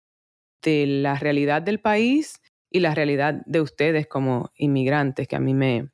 [0.63, 5.53] de la realidad del país y la realidad de ustedes como inmigrantes, que a mí
[5.53, 5.91] me,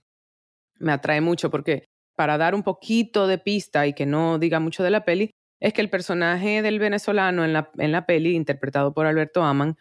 [0.79, 1.85] me atrae mucho porque
[2.17, 5.73] para dar un poquito de pista y que no diga mucho de la peli, es
[5.73, 9.77] que el personaje del venezolano en la, en la peli, interpretado por Alberto Aman,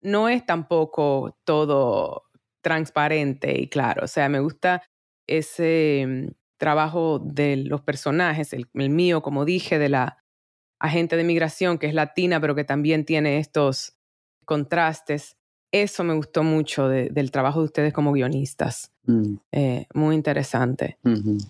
[0.00, 2.24] no es tampoco todo
[2.62, 4.04] transparente y claro.
[4.04, 4.82] O sea, me gusta
[5.26, 10.18] ese mm, trabajo de los personajes, el, mío, como dije, de la
[10.80, 13.98] agente de migración, que es latina, pero que también tiene estos
[14.44, 15.36] contrastes.
[15.72, 18.92] Eso me gustó mucho del trabajo de ustedes como guionistas.
[19.06, 19.36] Mm.
[19.52, 20.98] Eh, muy interesante.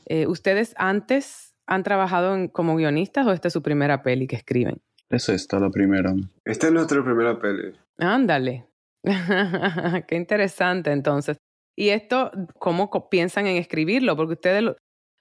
[0.06, 4.80] Eh, ¿Ustedes antes han trabajado como guionistas o esta es su primera peli que escriben?
[5.10, 6.14] Es esta la primera.
[6.44, 7.74] Esta es nuestra primera peli.
[7.98, 8.66] Ándale.
[10.08, 11.38] Qué interesante entonces.
[11.76, 14.16] ¿Y esto, cómo piensan en escribirlo?
[14.16, 14.76] Porque ustedes,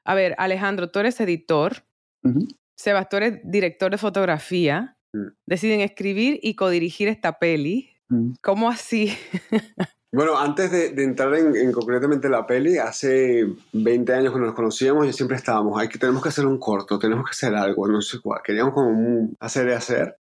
[0.05, 1.85] a ver, Alejandro, tú eres editor,
[2.77, 5.27] Sebastián, tú eres director de fotografía, mm.
[5.47, 7.89] deciden escribir y codirigir esta peli.
[8.09, 8.33] Mm.
[8.41, 9.15] ¿Cómo así?
[10.13, 15.13] Bueno, antes de, entrar en, concretamente la peli, hace 20 años cuando nos conocíamos, ya
[15.13, 18.19] siempre estábamos, hay que, tenemos que hacer un corto, tenemos que hacer algo, no sé
[18.19, 18.41] cuál.
[18.43, 20.17] Queríamos como hacer y hacer.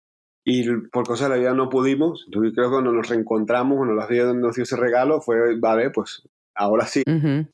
[0.50, 2.24] Y por cosas de la vida no pudimos.
[2.28, 5.90] Entonces creo que cuando nos reencontramos, cuando las vida nos dio ese regalo, fue, vale,
[5.90, 6.24] pues
[6.56, 7.04] ahora sí.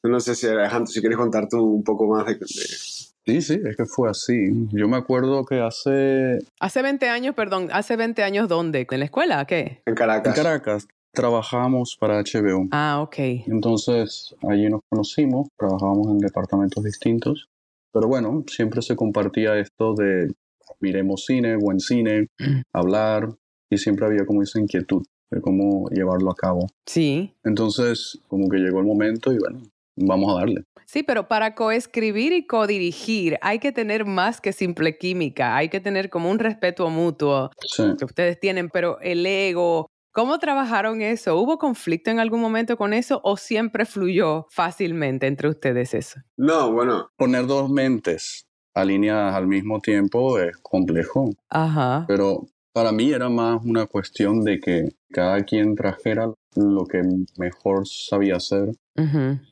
[0.03, 3.75] No sé si Alejandro, si quieres contar tú un poco más de, Sí, sí, es
[3.75, 4.51] que fue así.
[4.71, 6.37] Yo me acuerdo que hace...
[6.59, 8.85] Hace 20 años, perdón, hace 20 años ¿dónde?
[8.87, 9.43] ¿En la escuela?
[9.45, 9.81] ¿Qué?
[9.87, 10.37] En Caracas.
[10.37, 12.67] En Caracas trabajamos para HBO.
[12.71, 13.15] Ah, ok.
[13.47, 17.49] Entonces allí nos conocimos, trabajábamos en departamentos distintos,
[17.91, 20.31] pero bueno, siempre se compartía esto de
[20.79, 22.27] miremos cine, buen cine,
[22.73, 23.29] hablar,
[23.69, 26.67] y siempre había como esa inquietud de cómo llevarlo a cabo.
[26.85, 27.33] Sí.
[27.43, 29.63] Entonces, como que llegó el momento y bueno,
[29.95, 30.63] vamos a darle.
[30.85, 35.79] Sí, pero para coescribir y codirigir hay que tener más que simple química, hay que
[35.79, 37.49] tener como un respeto mutuo
[37.97, 41.39] que ustedes tienen, pero el ego, ¿Cómo trabajaron eso?
[41.39, 46.19] ¿Hubo conflicto en algún momento con eso o siempre fluyó fácilmente entre ustedes eso?
[46.37, 47.09] No, bueno.
[47.17, 51.29] Poner dos mentes alineadas al mismo tiempo es complejo.
[51.49, 52.05] Ajá.
[52.07, 57.01] Pero para mí era más una cuestión de que cada quien trajera lo que
[57.37, 58.71] mejor sabía hacer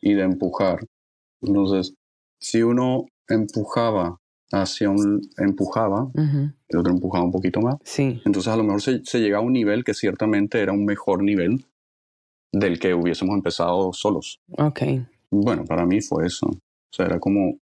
[0.01, 0.85] y de empujar.
[1.41, 1.93] Entonces,
[2.39, 4.17] si uno empujaba
[4.51, 7.77] hacia un empujaba, el otro empujaba un poquito más.
[7.83, 8.21] Sí.
[8.25, 11.23] Entonces a lo mejor se, se llegaba a un nivel que ciertamente era un mejor
[11.23, 11.65] nivel
[12.51, 14.39] del que hubiésemos empezado solos.
[14.57, 14.81] Ok.
[15.31, 16.47] Bueno, para mí fue eso.
[16.47, 17.57] O sea, era como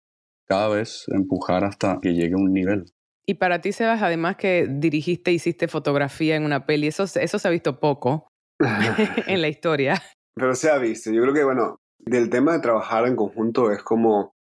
[0.47, 2.87] cada vez empujar hasta que llegue a un nivel.
[3.29, 7.49] Y para ti, Sebas, además que dirigiste, hiciste fotografía en una peli, eso, eso se
[7.49, 8.29] ha visto poco
[9.27, 10.01] en la historia.
[10.35, 11.11] Pero se ha visto.
[11.11, 14.37] Yo creo que, bueno, del tema de trabajar en conjunto es como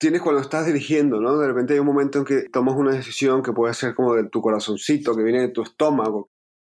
[0.00, 1.38] tienes cuando estás dirigiendo, ¿no?
[1.38, 4.28] De repente hay un momento en que tomas una decisión que puede ser como de
[4.28, 6.30] tu corazoncito, que viene de tu estómago.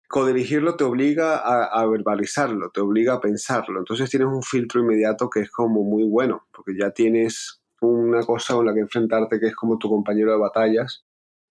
[0.09, 3.79] Codirigirlo te obliga a, verbalizarlo, te obliga a pensarlo.
[3.79, 8.55] Entonces tienes un filtro inmediato que es como muy bueno, porque ya tienes una cosa
[8.55, 11.03] con la que enfrentarte que es como tu compañero de batallas.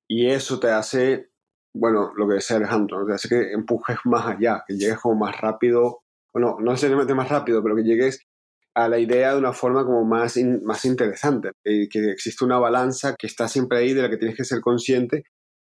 [0.08, 1.30] Y eso te hace,
[1.74, 3.06] bueno, lo que decía Alejandro, ¿no?
[3.06, 6.02] te hace que empujes más allá, que llegues como más rápido,
[6.34, 8.26] bueno, no necesariamente más rápido, pero que llegues
[8.74, 13.16] a la idea de una forma como más, más interesante, eh, que existe una balanza
[13.16, 15.24] que está siempre ahí, de la que tienes que ser consciente,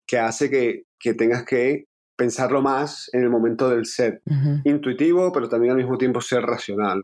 [0.08, 4.22] que hace que, que tengas que pensarlo más en el momento del set.
[4.64, 7.04] Intuitivo, pero también al mismo tiempo ser racional.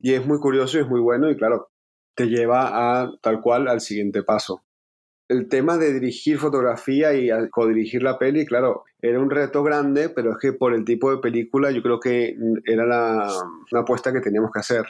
[0.00, 1.70] Y es muy curioso y es muy bueno y claro,
[2.18, 4.64] te lleva a tal cual al siguiente paso.
[5.28, 10.32] El tema de dirigir fotografía y codirigir la peli, claro, era un reto grande, pero
[10.32, 13.30] es que por el tipo de película yo creo que era la,
[13.78, 14.84] apuesta que teníamos que hacer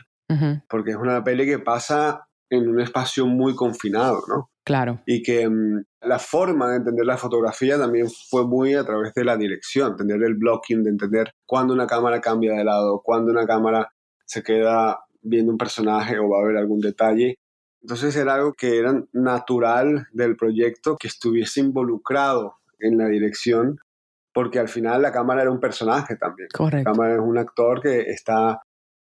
[0.69, 4.51] porque es una peli que pasa en un espacio muy confinado, ¿no?
[4.65, 5.01] Claro.
[5.07, 9.25] Y que mm, la forma de entender la fotografía también fue muy a través de
[9.25, 13.47] la dirección, entender el blocking, de entender cuándo una cámara cambia de lado, cuándo una
[13.47, 13.91] cámara
[14.27, 17.37] se queda viendo un personaje o va a haber algún detalle.
[17.83, 23.79] Entonces era algo que era natural del proyecto que estuviese involucrado en la dirección,
[24.33, 26.49] porque al final la cámara era un personaje también.
[26.53, 26.91] Correcto.
[26.91, 28.61] La cámara es un actor que está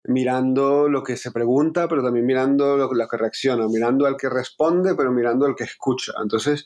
[0.05, 4.29] mirando lo que se pregunta, pero también mirando lo, lo que reacciona, mirando al que
[4.29, 6.13] responde, pero mirando al que escucha.
[6.21, 6.65] Entonces,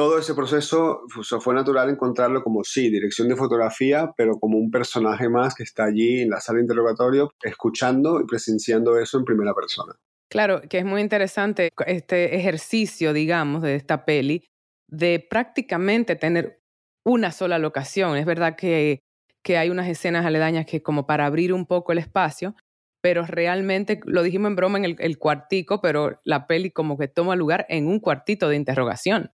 [0.00, 1.02] todo ese proceso
[1.40, 5.84] fue natural encontrarlo como sí, dirección de fotografía, pero como un personaje más que está
[5.84, 9.92] allí en la sala de interrogatorio, escuchando y presenciando eso en primera persona.
[10.30, 14.46] Claro, que es muy interesante este ejercicio, digamos, de esta peli,
[14.88, 16.62] de prácticamente tener
[17.04, 18.16] una sola locación.
[18.16, 19.00] Es verdad que,
[19.44, 22.54] que hay unas escenas aledañas que como para abrir un poco el espacio,
[23.02, 27.06] pero realmente, lo dijimos en broma en el, el cuartico, pero la peli como que
[27.06, 29.30] toma lugar en un cuartito de interrogación.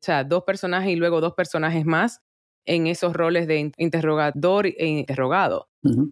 [0.00, 2.22] O sea, dos personajes y luego dos personajes más
[2.64, 5.68] en esos roles de interrogador e interrogado.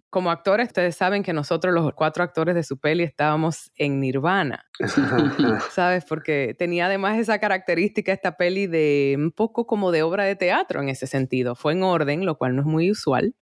[0.09, 4.65] Como actores, ustedes saben que nosotros, los cuatro actores de su peli, estábamos en Nirvana.
[5.71, 6.05] ¿Sabes?
[6.05, 10.81] Porque tenía además esa característica esta peli de un poco como de obra de teatro
[10.81, 11.53] en ese sentido.
[11.53, 13.35] Fue en orden, lo cual no es muy usual.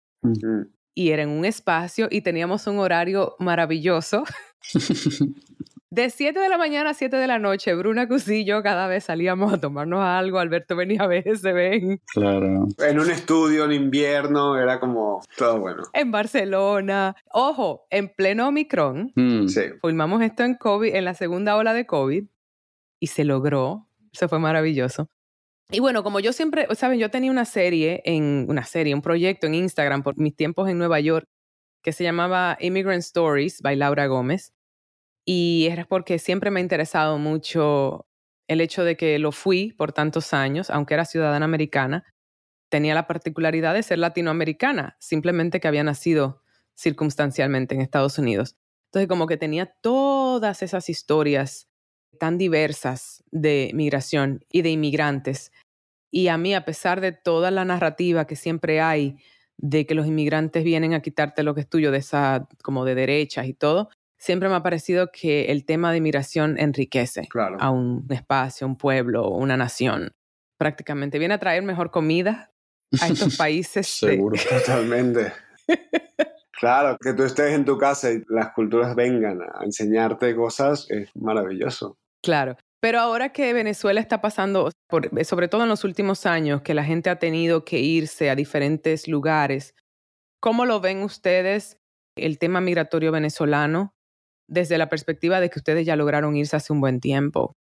[0.95, 4.25] Y era en un espacio y teníamos un horario maravilloso.
[5.89, 9.53] De 7 de la mañana a 7 de la noche, Bruna Cusillo cada vez salíamos
[9.53, 10.41] a tomarnos algo.
[10.41, 12.01] Alberto venía a veces, se ven.
[12.13, 12.67] Claro.
[12.79, 15.85] En un estudio en invierno, era como todo bueno.
[15.93, 17.15] En Barcelona.
[17.33, 19.13] Ojo, en pleno Omicron.
[19.15, 19.47] Mm.
[19.47, 19.61] Sí.
[19.81, 22.25] Filmamos esto en COVID, en la segunda ola de COVID,
[22.99, 23.89] y se logró.
[24.13, 25.09] Eso fue maravilloso.
[25.71, 29.47] Y bueno, como yo siempre, saben, yo tenía una serie en una serie, un proyecto
[29.47, 31.29] en Instagram por mis tiempos en Nueva York
[31.83, 34.53] que se llamaba Immigrant Stories by Laura Gómez.
[35.27, 38.07] Y es porque siempre me ha interesado mucho
[38.49, 42.05] el hecho de que lo fui por tantos años, aunque era ciudadana americana,
[42.69, 46.43] tenía la particularidad de ser latinoamericana, simplemente que había nacido
[46.77, 48.57] circunstancialmente en Estados Unidos.
[48.89, 51.69] Entonces, como que tenía todas esas historias
[52.21, 55.53] tan diversas de migración y de inmigrantes.
[56.11, 59.17] Y a mí, a pesar de toda la narrativa que siempre hay
[59.59, 62.95] de que los inmigrantes vienen a quitarte lo que es tuyo de esa, como de
[62.95, 68.07] derechas y todo, siempre me ha parecido que el tema de migración enriquece a un
[68.11, 70.13] espacio, un pueblo, una nación.
[70.59, 72.53] Prácticamente viene a traer mejor comida
[73.01, 73.87] a estos países.
[73.87, 74.37] Seguro.
[74.49, 75.33] Totalmente.
[76.59, 81.15] claro, que tú estés en tu casa y las culturas vengan a enseñarte cosas es
[81.15, 81.99] maravilloso.
[82.23, 82.57] Claro.
[82.81, 84.71] Pero ahora que Venezuela está pasando,
[85.25, 89.09] sobre todo en los últimos años, que la gente ha tenido que irse a diferentes
[89.09, 89.75] lugares,
[90.41, 91.79] ¿cómo lo ven ustedes
[92.17, 93.96] el tema migratorio venezolano?
[94.49, 97.57] Desde la perspectiva de que ustedes ya lograron irse hace un buen tiempo.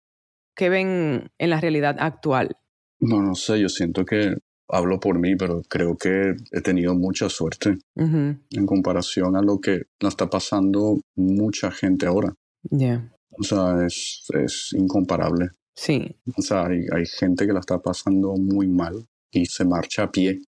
[0.55, 2.57] ¿Qué ven en la realidad actual?
[2.99, 4.35] No, no sé, yo siento que
[4.69, 9.83] hablo por mí, pero creo que he tenido mucha suerte en comparación a lo que
[10.01, 12.33] nos está pasando mucha gente ahora.
[12.63, 13.11] Ya.
[13.31, 15.49] O sea, es, es, incomparable.
[15.75, 16.15] Sí.
[16.37, 20.11] O sea, hay, hay gente que la está pasando muy mal y se marcha a
[20.11, 20.39] pie.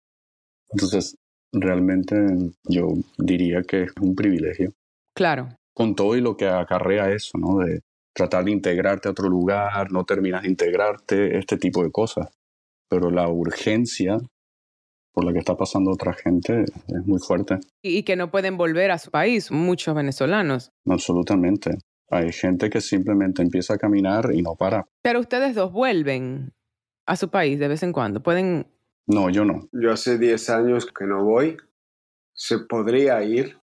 [0.70, 1.16] Entonces,
[1.52, 2.16] realmente
[2.68, 2.86] yo
[3.18, 4.72] diría que es un privilegio.
[5.14, 7.58] Claro con todo y lo que acarrea eso, ¿no?
[7.58, 7.82] De
[8.14, 12.30] tratar de integrarte a otro lugar, no terminas de integrarte, este tipo de cosas.
[12.88, 14.16] Pero la urgencia
[15.12, 17.58] por la que está pasando otra gente es muy fuerte.
[17.82, 20.72] Y que no pueden volver a su país, muchos venezolanos.
[20.86, 21.76] Absolutamente.
[22.08, 24.86] Hay gente que simplemente empieza a caminar y no para.
[25.02, 26.54] Pero ustedes dos vuelven
[27.04, 28.22] a su país de vez en cuando.
[28.22, 28.66] ¿Pueden...?
[29.06, 29.68] No, yo no.
[29.72, 31.58] Yo hace 10 años que no voy.
[32.34, 33.58] Se podría ir,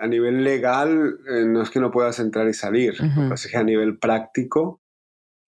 [0.00, 3.56] a nivel legal eh, no es que no puedas entrar y salir, lo que que
[3.56, 4.80] a nivel práctico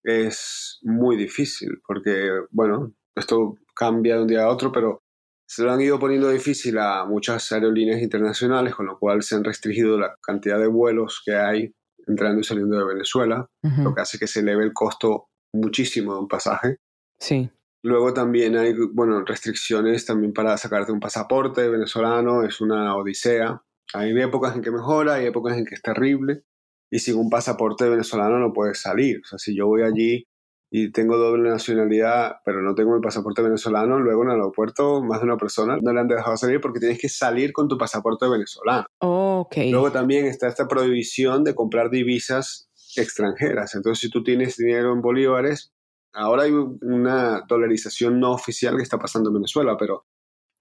[0.03, 5.01] es muy difícil, porque, bueno, esto cambia de un día a otro, pero
[5.47, 9.43] se lo han ido poniendo difícil a muchas aerolíneas internacionales, con lo cual se han
[9.43, 11.73] restringido la cantidad de vuelos que hay
[12.07, 16.19] entrando y saliendo de Venezuela, lo que hace que se eleve el costo muchísimo de
[16.19, 16.77] un pasaje.
[17.19, 17.49] Sí.
[17.83, 23.61] Luego también hay, bueno, restricciones también para sacarte un pasaporte venezolano, es una odisea.
[23.93, 26.43] Hay épocas en que mejora, hay épocas en que es terrible.
[26.89, 29.21] Y sin un pasaporte venezolano no puedes salir.
[29.23, 30.27] O sea, si yo voy allí
[30.69, 35.19] y tengo doble nacionalidad, pero no tengo mi pasaporte venezolano, luego en el aeropuerto más
[35.19, 38.27] de una persona no le han dejado salir porque tienes que salir con tu pasaporte
[38.27, 38.85] venezolano.
[38.99, 39.71] okay.
[39.71, 43.75] Luego también está esta prohibición de comprar divisas extranjeras.
[43.75, 45.73] Entonces, si tú tienes dinero en bolívares,
[46.13, 50.05] ahora hay una dolarización no oficial que está pasando en Venezuela, pero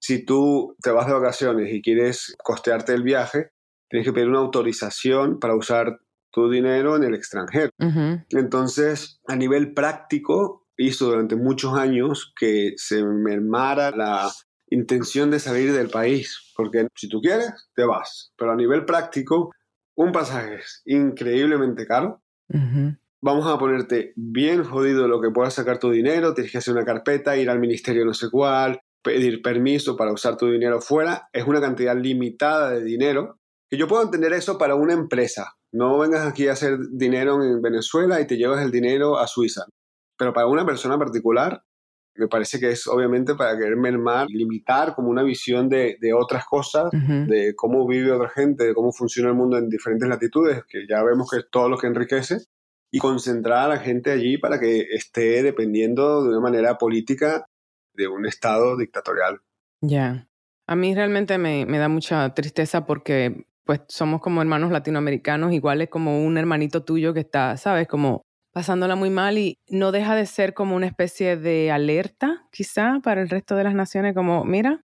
[0.03, 3.53] si tú te vas de vacaciones y quieres costearte el viaje,
[3.89, 6.01] tienes que pedir una autorización para usar
[6.33, 7.71] tu dinero en el extranjero.
[8.31, 14.29] Entonces, a nivel práctico, hizo durante muchos años que se mermara la
[14.71, 19.53] intención de salir del país, porque si tú quieres, te vas, pero a nivel práctico,
[19.95, 22.21] un pasaje es increíblemente caro.
[23.21, 26.85] Vamos a ponerte bien jodido lo que puedas sacar tu dinero, tienes que hacer una
[26.85, 31.47] carpeta, ir al ministerio no sé cuál, pedir permiso para usar tu dinero fuera, es
[31.47, 33.39] una cantidad limitada de dinero
[33.71, 35.55] Que yo puedo entender eso para una empresa.
[35.73, 39.65] No vengas aquí a hacer dinero en Venezuela y te llevas el dinero a Suiza.
[40.19, 41.63] Pero para una persona particular,
[42.15, 46.45] me parece que es obviamente para querer mermar, limitar como una visión de, de otras
[46.45, 50.87] cosas, de cómo vive otra gente, de cómo funciona el mundo en diferentes latitudes, que
[50.87, 52.37] ya vemos que es todo lo que enriquece,
[52.93, 57.47] y concentrar a la gente allí para que esté dependiendo de una manera política
[57.95, 59.41] de un Estado dictatorial.
[59.81, 60.29] Ya.
[60.67, 65.89] A mí realmente me, me da mucha tristeza porque pues somos como hermanos latinoamericanos, iguales
[65.89, 67.87] como un hermanito tuyo que está, ¿sabes?
[67.89, 68.23] Como
[68.53, 73.23] pasándola muy mal y no deja de ser como una especie de alerta, quizá, para
[73.23, 74.85] el resto de las naciones, como, mira,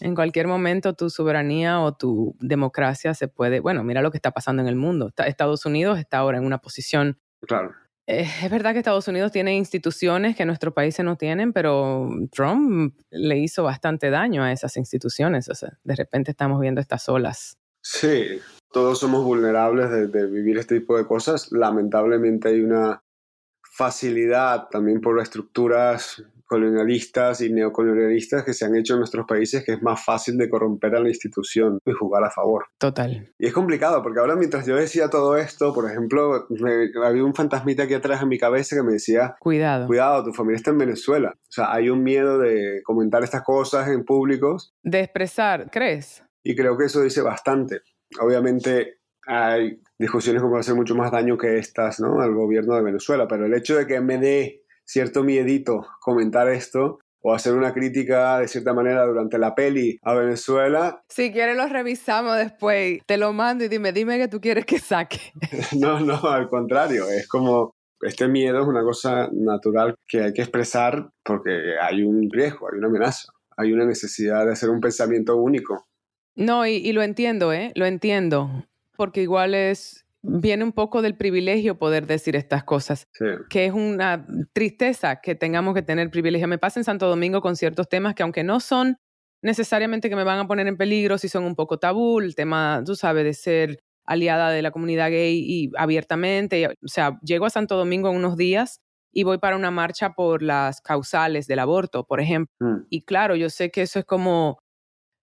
[0.00, 4.30] en cualquier momento tu soberanía o tu democracia se puede, bueno, mira lo que está
[4.30, 5.12] pasando en el mundo.
[5.16, 7.18] Estados Unidos está ahora en una posición...
[7.40, 7.72] Claro.
[8.06, 12.94] Eh, es verdad que Estados Unidos tiene instituciones que nuestros países no tienen, pero Trump
[13.10, 15.48] le hizo bastante daño a esas instituciones.
[15.48, 17.56] O sea, de repente estamos viendo estas olas.
[17.80, 18.40] Sí,
[18.72, 21.52] todos somos vulnerables de, vivir este tipo de cosas.
[21.52, 23.02] Lamentablemente hay una
[23.62, 26.22] facilidad también por estructuras
[26.54, 30.48] colonialistas y neocolonialistas que se han hecho en nuestros países que es más fácil de
[30.48, 32.66] corromper a la institución y jugar a favor.
[32.78, 33.32] Total.
[33.38, 36.46] Y es complicado porque ahora mientras yo decía todo esto, por ejemplo,
[37.04, 40.56] había un fantasmita aquí atrás en mi cabeza que me decía, cuidado, cuidado, tu familia
[40.56, 41.34] está en Venezuela.
[41.34, 44.72] O sea, hay un miedo de comentar estas cosas en públicos.
[44.82, 46.22] De expresar, ¿crees?
[46.42, 47.82] Y creo que eso dice bastante
[48.20, 52.20] obviamente hay discusiones que pueden hacer mucho más daño que estas, ¿no?
[52.20, 56.98] Al gobierno de Venezuela, pero el hecho de que me dé cierto miedito comentar esto
[57.26, 61.02] o hacer una crítica de cierta manera durante la peli a Venezuela.
[61.08, 64.78] Si quieres lo revisamos después, te lo mando y dime, dime que tú quieres que
[64.78, 65.20] saque.
[65.78, 70.42] no, no, al contrario, es como este miedo es una cosa natural que hay que
[70.42, 75.36] expresar porque hay un riesgo, hay una amenaza, hay una necesidad de hacer un pensamiento
[75.36, 75.86] único.
[76.36, 77.72] No, y, lo entiendo, ¿eh?
[77.76, 78.66] Lo entiendo,
[78.96, 83.06] porque igual es, viene un poco del privilegio poder decir estas cosas,
[83.50, 86.48] que es una tristeza que tengamos que tener privilegio.
[86.48, 88.96] Me pasa en Santo Domingo con ciertos temas que aunque no son
[89.42, 92.82] necesariamente que me van a poner en peligro, si son un poco tabú, el tema,
[92.86, 97.50] tú sabes, de ser aliada de la comunidad gay y abiertamente, o sea, llego a
[97.50, 98.80] Santo Domingo en unos días
[99.12, 102.54] y voy para una marcha por las causales del aborto, por ejemplo.
[102.60, 102.86] Mm.
[102.88, 104.58] Y claro, yo sé que eso es como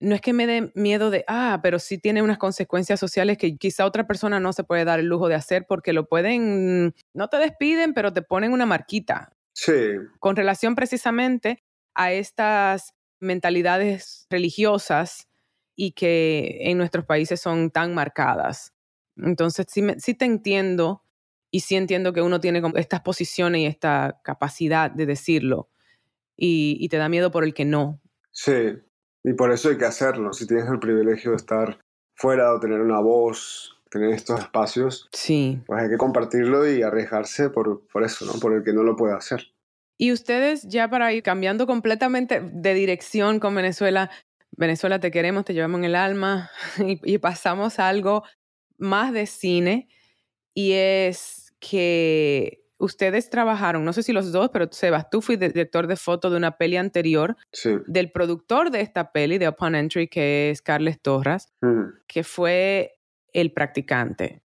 [0.01, 3.55] no es que me dé miedo de, ah, pero sí tiene unas consecuencias sociales que
[3.55, 7.29] quizá otra persona no se puede dar el lujo de hacer porque lo pueden, no
[7.29, 9.31] te despiden, pero te ponen una marquita.
[9.53, 9.73] Sí.
[10.19, 15.27] Con relación precisamente a estas mentalidades religiosas
[15.75, 18.73] y que en nuestros países son tan marcadas.
[19.17, 21.03] Entonces, sí, sí te entiendo
[21.51, 25.69] y sí entiendo que uno tiene estas posiciones y esta capacidad de decirlo
[26.35, 28.01] y, y te da miedo por el que no.
[28.31, 28.53] Sí,
[29.23, 30.33] y por eso hay que hacerlo.
[30.33, 31.79] Si tienes el privilegio de estar
[32.15, 35.61] fuera o tener una voz, tener estos espacios, sí.
[35.65, 38.33] pues hay que compartirlo y arriesgarse por, por eso, ¿no?
[38.39, 39.47] Por el que no lo puede hacer.
[39.97, 44.09] Y ustedes, ya para ir cambiando completamente de dirección con Venezuela,
[44.51, 46.49] Venezuela te queremos, te llevamos en el alma
[46.79, 48.23] y, y pasamos a algo
[48.77, 49.87] más de cine
[50.53, 55.87] y es que ustedes trabajaron, no sé si los dos, pero Sebas, tú fuiste director
[55.87, 57.37] de foto de una peli anterior
[57.85, 61.53] del productor de esta peli, de Upon Entry, que es Carles Torres,
[62.07, 62.99] que fue
[63.33, 64.41] El Practicante,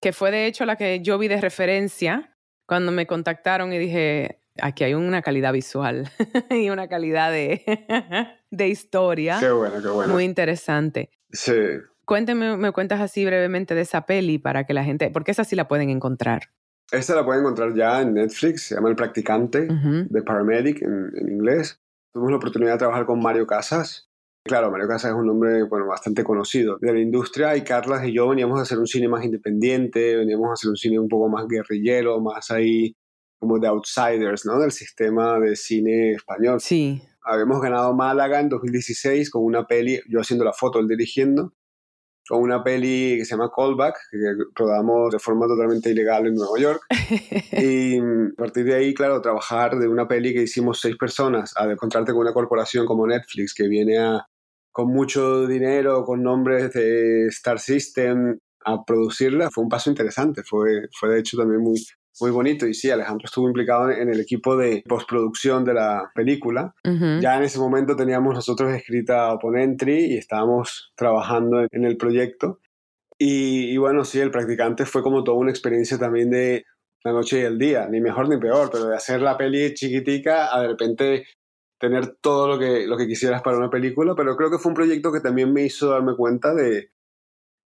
[0.00, 4.42] que fue de hecho la que yo vi de referencia cuando me contactaron y dije,
[4.60, 6.10] aquí hay una calidad visual
[6.50, 7.64] y una calidad de,
[8.50, 9.38] de historia.
[9.40, 10.12] Qué bueno, qué bueno.
[10.12, 11.10] Muy interesante.
[11.30, 11.54] Sí.
[12.04, 15.56] Cuénteme, me cuentas así brevemente de esa peli para que la gente, porque esa sí
[15.56, 16.50] la pueden encontrar.
[16.92, 21.80] Esta la pueden encontrar ya en Netflix, se llama El Practicante, de Paramedic en, inglés.
[22.12, 24.08] Tuvimos la oportunidad de trabajar con Mario Casas.
[24.44, 28.12] Claro, Mario Casas es un hombre bueno, bastante conocido de la industria y Carlas y
[28.12, 31.28] yo veníamos a hacer un cine más independiente, veníamos a hacer un cine un poco
[31.28, 32.96] más guerrillero, más ahí
[33.38, 34.58] como de outsiders, ¿no?
[34.58, 36.60] Del sistema de cine español.
[36.60, 37.02] Sí.
[37.22, 41.52] Habíamos ganado Málaga en 2016 con una peli, yo haciendo la foto, él dirigiendo,
[42.30, 44.18] o una peli que se llama Callback, que
[44.54, 46.82] rodamos de forma totalmente ilegal en Nueva York.
[47.52, 51.64] y a partir de ahí, claro, trabajar de una peli que hicimos seis personas, a
[51.64, 54.26] encontrarte con una corporación como Netflix que viene a,
[54.70, 60.42] con mucho dinero, con nombres de Star System, a producirla, fue un paso interesante.
[60.44, 61.82] Fue, fue de hecho también muy,
[62.18, 62.66] muy bonito.
[62.66, 66.74] Y sí, Alejandro estuvo implicado en el equipo de postproducción de la película.
[67.20, 72.60] Ya en ese momento teníamos nosotros escrita Entry y estábamos trabajando en el proyecto.
[73.22, 76.64] Y, bueno, sí, el practicante fue como toda una experiencia también de
[77.04, 80.54] la noche y el día, ni mejor ni peor, pero de hacer la peli chiquitica
[80.54, 81.26] a de repente
[81.78, 84.76] tener todo lo que, lo que quisieras para una película, pero creo que fue un
[84.76, 86.92] proyecto que también me hizo darme cuenta de,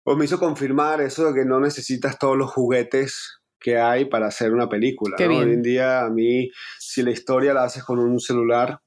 [0.04, 4.26] pues me hizo confirmar eso de que no necesitas todos los juguetes que hay para
[4.26, 5.16] hacer una película.
[5.18, 8.80] Hoy en día, a mí, si la historia la haces con un celular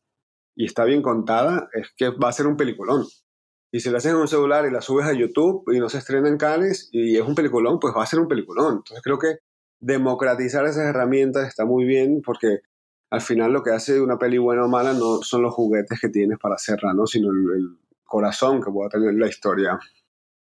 [0.55, 3.05] y está bien contada, es que va a ser un peliculón.
[3.71, 5.99] Y si la haces en un celular y la subes a YouTube y no se
[5.99, 8.77] estrena en Cannes y es un peliculón, pues va a ser un peliculón.
[8.77, 9.37] Entonces creo que
[9.79, 12.59] democratizar esas herramientas está muy bien porque
[13.09, 16.09] al final lo que hace una peli buena o mala no son los juguetes que
[16.09, 17.05] tienes para hacerla, ¿no?
[17.05, 19.79] sino el, el corazón que pueda tener la historia.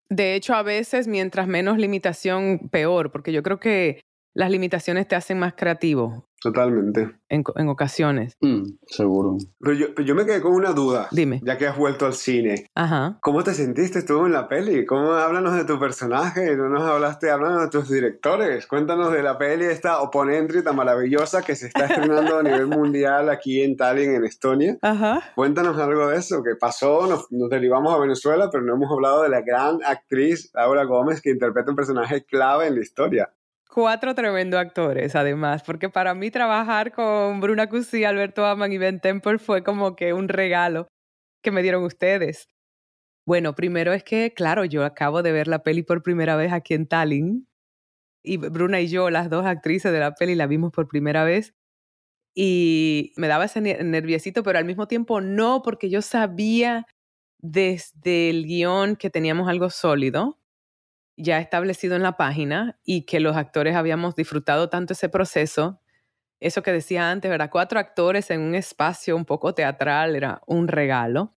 [0.09, 4.01] De hecho, a veces mientras menos limitación, peor, porque yo creo que
[4.35, 6.27] las limitaciones te hacen más creativo.
[6.41, 7.11] Totalmente.
[7.29, 8.37] En, en ocasiones.
[8.41, 9.37] Mm, seguro.
[9.59, 11.09] Pero yo, yo, me quedé con una duda.
[11.11, 11.41] Dime.
[11.45, 12.67] Ya que has vuelto al cine.
[12.75, 13.19] Ajá.
[13.21, 14.87] ¿Cómo te sentiste tú en la peli?
[14.87, 16.57] ¿Cómo háblanos de tu personaje?
[16.57, 18.67] No nos hablaste, háblanos de tus directores.
[18.67, 23.29] Cuéntanos de la peli esta oponente tan maravillosa que se está estrenando a nivel mundial
[23.29, 24.79] aquí en Tallinn, en Estonia.
[24.81, 25.21] Ajá.
[25.35, 26.43] Cuéntanos algo de eso.
[26.43, 27.07] ¿Qué pasó?
[27.07, 31.21] Nos, nos derivamos a Venezuela, pero no hemos hablado de la gran actriz Laura Gómez
[31.21, 33.31] que interpreta un personaje clave en la historia
[33.73, 39.01] cuatro tremendos actores, además, porque para mí trabajar con Bruna Cusi, Alberto Aman y Ben
[39.01, 40.89] Temple fue como que un regalo
[41.43, 42.49] que me dieron ustedes.
[43.27, 46.75] Bueno, primero es que, claro, yo acabo de ver la peli por primera vez aquí
[46.75, 47.47] en Tallinn
[48.25, 51.55] y Bruna y yo, las dos actrices de la peli, la vimos por primera vez
[52.35, 56.87] y me daba ese nerviosito, pero al mismo tiempo no, porque yo sabía
[57.41, 60.40] desde el guion que teníamos algo sólido
[61.23, 65.81] ya establecido en la página y que los actores habíamos disfrutado tanto ese proceso.
[66.41, 67.51] Eso que decía antes, ¿verdad?
[67.51, 71.37] Cuatro actores en un espacio un poco teatral era un regalo.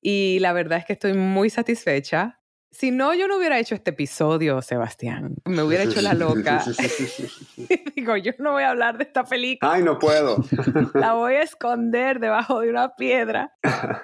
[0.00, 2.40] Y la verdad es que estoy muy satisfecha.
[2.72, 5.36] Si no, yo no hubiera hecho este episodio, Sebastián.
[5.44, 6.64] Me hubiera hecho la loca.
[7.96, 9.72] Digo, yo no voy a hablar de esta película.
[9.72, 10.42] Ay, no puedo.
[10.94, 13.54] la voy a esconder debajo de una piedra.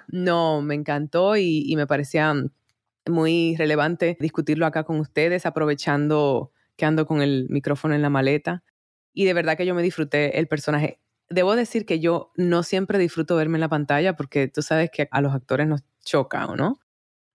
[0.08, 2.52] No, me encantó y, y me parecían
[3.08, 8.62] muy relevante discutirlo acá con ustedes, aprovechando que ando con el micrófono en la maleta.
[9.12, 11.00] Y de verdad que yo me disfruté el personaje.
[11.28, 15.08] Debo decir que yo no siempre disfruto verme en la pantalla porque tú sabes que
[15.10, 16.78] a los actores nos choca, ¿o no?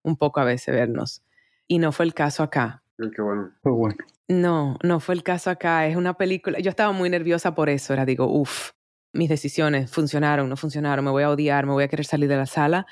[0.01, 1.23] Un poco a veces vernos.
[1.67, 2.83] Y no fue el caso acá.
[2.97, 3.51] Qué bueno.
[3.63, 3.97] bueno.
[4.27, 5.85] No, no fue el caso acá.
[5.87, 6.59] Es una película.
[6.59, 7.93] Yo estaba muy nerviosa por eso.
[7.93, 8.71] Era, digo, uff,
[9.13, 12.37] mis decisiones funcionaron, no funcionaron, me voy a odiar, me voy a querer salir de
[12.37, 12.85] la sala.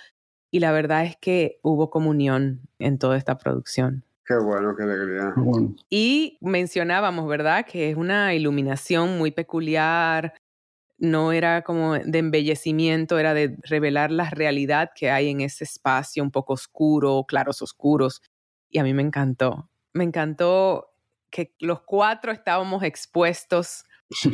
[0.51, 4.03] Y la verdad es que hubo comunión en toda esta producción.
[4.25, 5.33] Qué bueno, qué alegría.
[5.89, 7.65] Y mencionábamos, ¿verdad?
[7.65, 10.33] Que es una iluminación muy peculiar.
[10.97, 16.21] No era como de embellecimiento, era de revelar la realidad que hay en ese espacio
[16.21, 18.21] un poco oscuro, claros oscuros.
[18.69, 19.69] Y a mí me encantó.
[19.93, 20.91] Me encantó
[21.29, 23.85] que los cuatro estábamos expuestos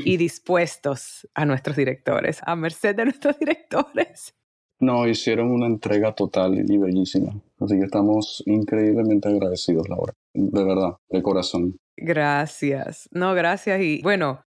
[0.03, 4.33] y dispuestos a nuestros directores, a merced de nuestros directores.
[4.79, 7.33] No, hicieron una entrega total y bellísima.
[7.59, 10.13] Así que estamos increíblemente agradecidos, Laura.
[10.33, 11.77] De verdad, de corazón.
[11.95, 13.09] Gracias.
[13.11, 13.81] No, gracias.
[13.81, 14.45] Y bueno,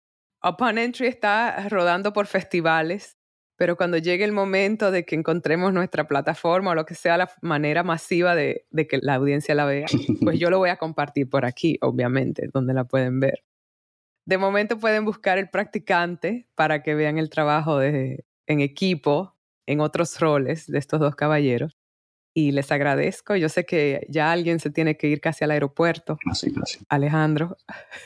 [0.43, 3.17] Upon Entry está rodando por festivales,
[3.55, 7.29] pero cuando llegue el momento de que encontremos nuestra plataforma o lo que sea la
[7.41, 9.85] manera masiva de, de que la audiencia la vea,
[10.23, 13.43] pues yo lo voy a compartir por aquí, obviamente, donde la pueden ver.
[14.25, 19.34] De momento pueden buscar el practicante para que vean el trabajo de, en equipo
[19.67, 21.77] en otros roles de estos dos caballeros.
[22.37, 23.37] Y les agradezco.
[23.37, 26.17] Yo sé que ya alguien se tiene que ir casi al aeropuerto.
[26.29, 26.79] Así, casi.
[26.89, 27.55] Alejandro.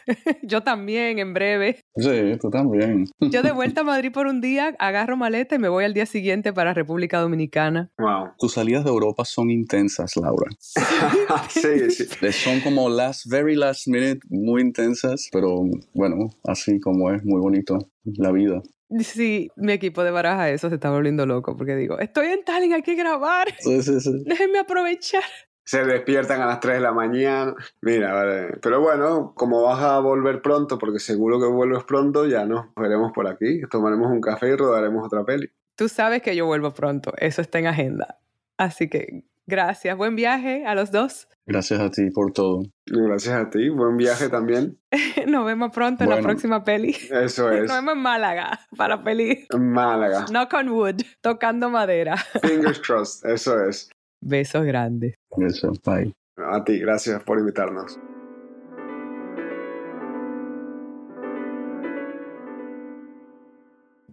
[0.43, 1.83] Yo también, en breve.
[1.95, 3.05] Sí, tú también.
[3.19, 6.05] Yo de vuelta a Madrid por un día, agarro maleta y me voy al día
[6.05, 7.89] siguiente para República Dominicana.
[7.97, 8.33] Wow.
[8.37, 10.51] Tus salidas de Europa son intensas, Laura.
[11.49, 12.31] sí, sí.
[12.31, 15.63] Son como last, very last minute, muy intensas, pero
[15.95, 18.61] bueno, así como es, muy bonito la vida.
[18.99, 22.73] Sí, mi equipo de baraja eso se está volviendo loco porque digo, estoy en Tallinn,
[22.73, 23.47] hay que grabar.
[23.59, 24.23] Sí, sí, sí.
[24.25, 25.23] Déjenme aprovechar.
[25.63, 27.53] Se despiertan a las 3 de la mañana.
[27.81, 28.57] Mira, vale.
[28.59, 33.11] Pero bueno, como vas a volver pronto, porque seguro que vuelves pronto, ya nos veremos
[33.13, 33.61] por aquí.
[33.69, 35.47] Tomaremos un café y rodaremos otra peli.
[35.75, 38.19] Tú sabes que yo vuelvo pronto, eso está en agenda.
[38.57, 41.27] Así que gracias, buen viaje a los dos.
[41.45, 42.61] Gracias a ti por todo.
[42.85, 44.77] Gracias a ti, buen viaje también.
[45.27, 46.95] Nos vemos pronto en la próxima peli.
[47.11, 47.67] Eso es.
[47.67, 49.47] Nos vemos en Málaga para peli.
[49.57, 50.25] Málaga.
[50.29, 52.15] Knock on wood, tocando madera.
[52.41, 53.89] Fingers crossed, eso es.
[54.21, 55.15] Besos grandes.
[55.35, 56.13] Besos, bye.
[56.37, 57.99] A ti, gracias por invitarnos.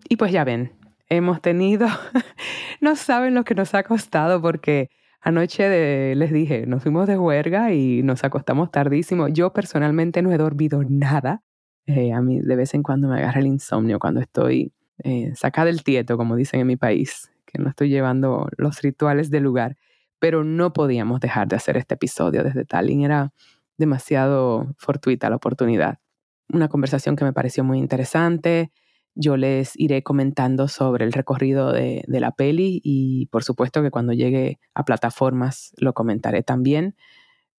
[0.08, 0.72] Y pues ya ven,
[1.08, 1.88] hemos tenido,
[2.80, 4.88] no saben lo que nos ha costado porque
[5.26, 9.26] Anoche les dije, nos fuimos de huelga y nos acostamos tardísimo.
[9.26, 11.42] Yo personalmente no he dormido nada.
[11.84, 14.72] Eh, a mí de vez en cuando me agarra el insomnio cuando estoy
[15.02, 19.28] eh, sacada del tieto, como dicen en mi país, que no estoy llevando los rituales
[19.28, 19.76] del lugar.
[20.20, 23.02] pero no podíamos dejar de hacer este episodio desde Tallinn.
[23.02, 23.32] Era
[23.78, 25.98] demasiado fortuita la oportunidad.
[26.52, 28.70] Una conversación que me pareció muy interesante.
[29.16, 34.12] Yo les iré comentando sobre el recorrido de, la peli y por supuesto que cuando
[34.12, 36.94] llegue a plataformas lo comentaré también.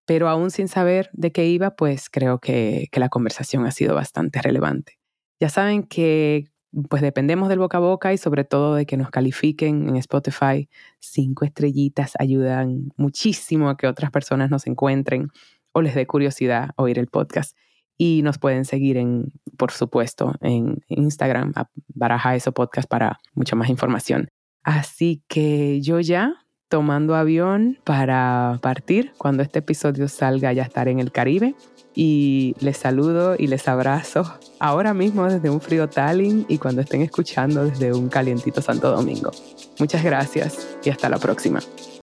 [0.06, 3.94] Pero aún sin saber de qué iba, pues creo que, que la conversación ha sido
[3.94, 4.98] bastante relevante.
[5.40, 6.46] Ya saben que
[6.88, 10.68] pues dependemos del boca a boca y sobre todo de que nos califiquen en Spotify.
[11.00, 15.28] Cinco estrellitas ayudan muchísimo a que otras personas nos encuentren
[15.72, 17.56] o les dé curiosidad oír el podcast.
[17.98, 21.52] Y nos pueden seguir en, por supuesto, en Instagram,
[21.88, 24.30] Baraja Eso Podcast para mucha más información.
[24.62, 29.12] Así que yo ya tomando avión para partir.
[29.18, 31.54] Cuando este episodio salga ya estaré en el Caribe
[31.94, 37.02] y les saludo y les abrazo ahora mismo desde un frío Tallinn y cuando estén
[37.02, 39.30] escuchando desde un calientito Santo Domingo.
[39.78, 41.60] Muchas gracias y hasta la próxima.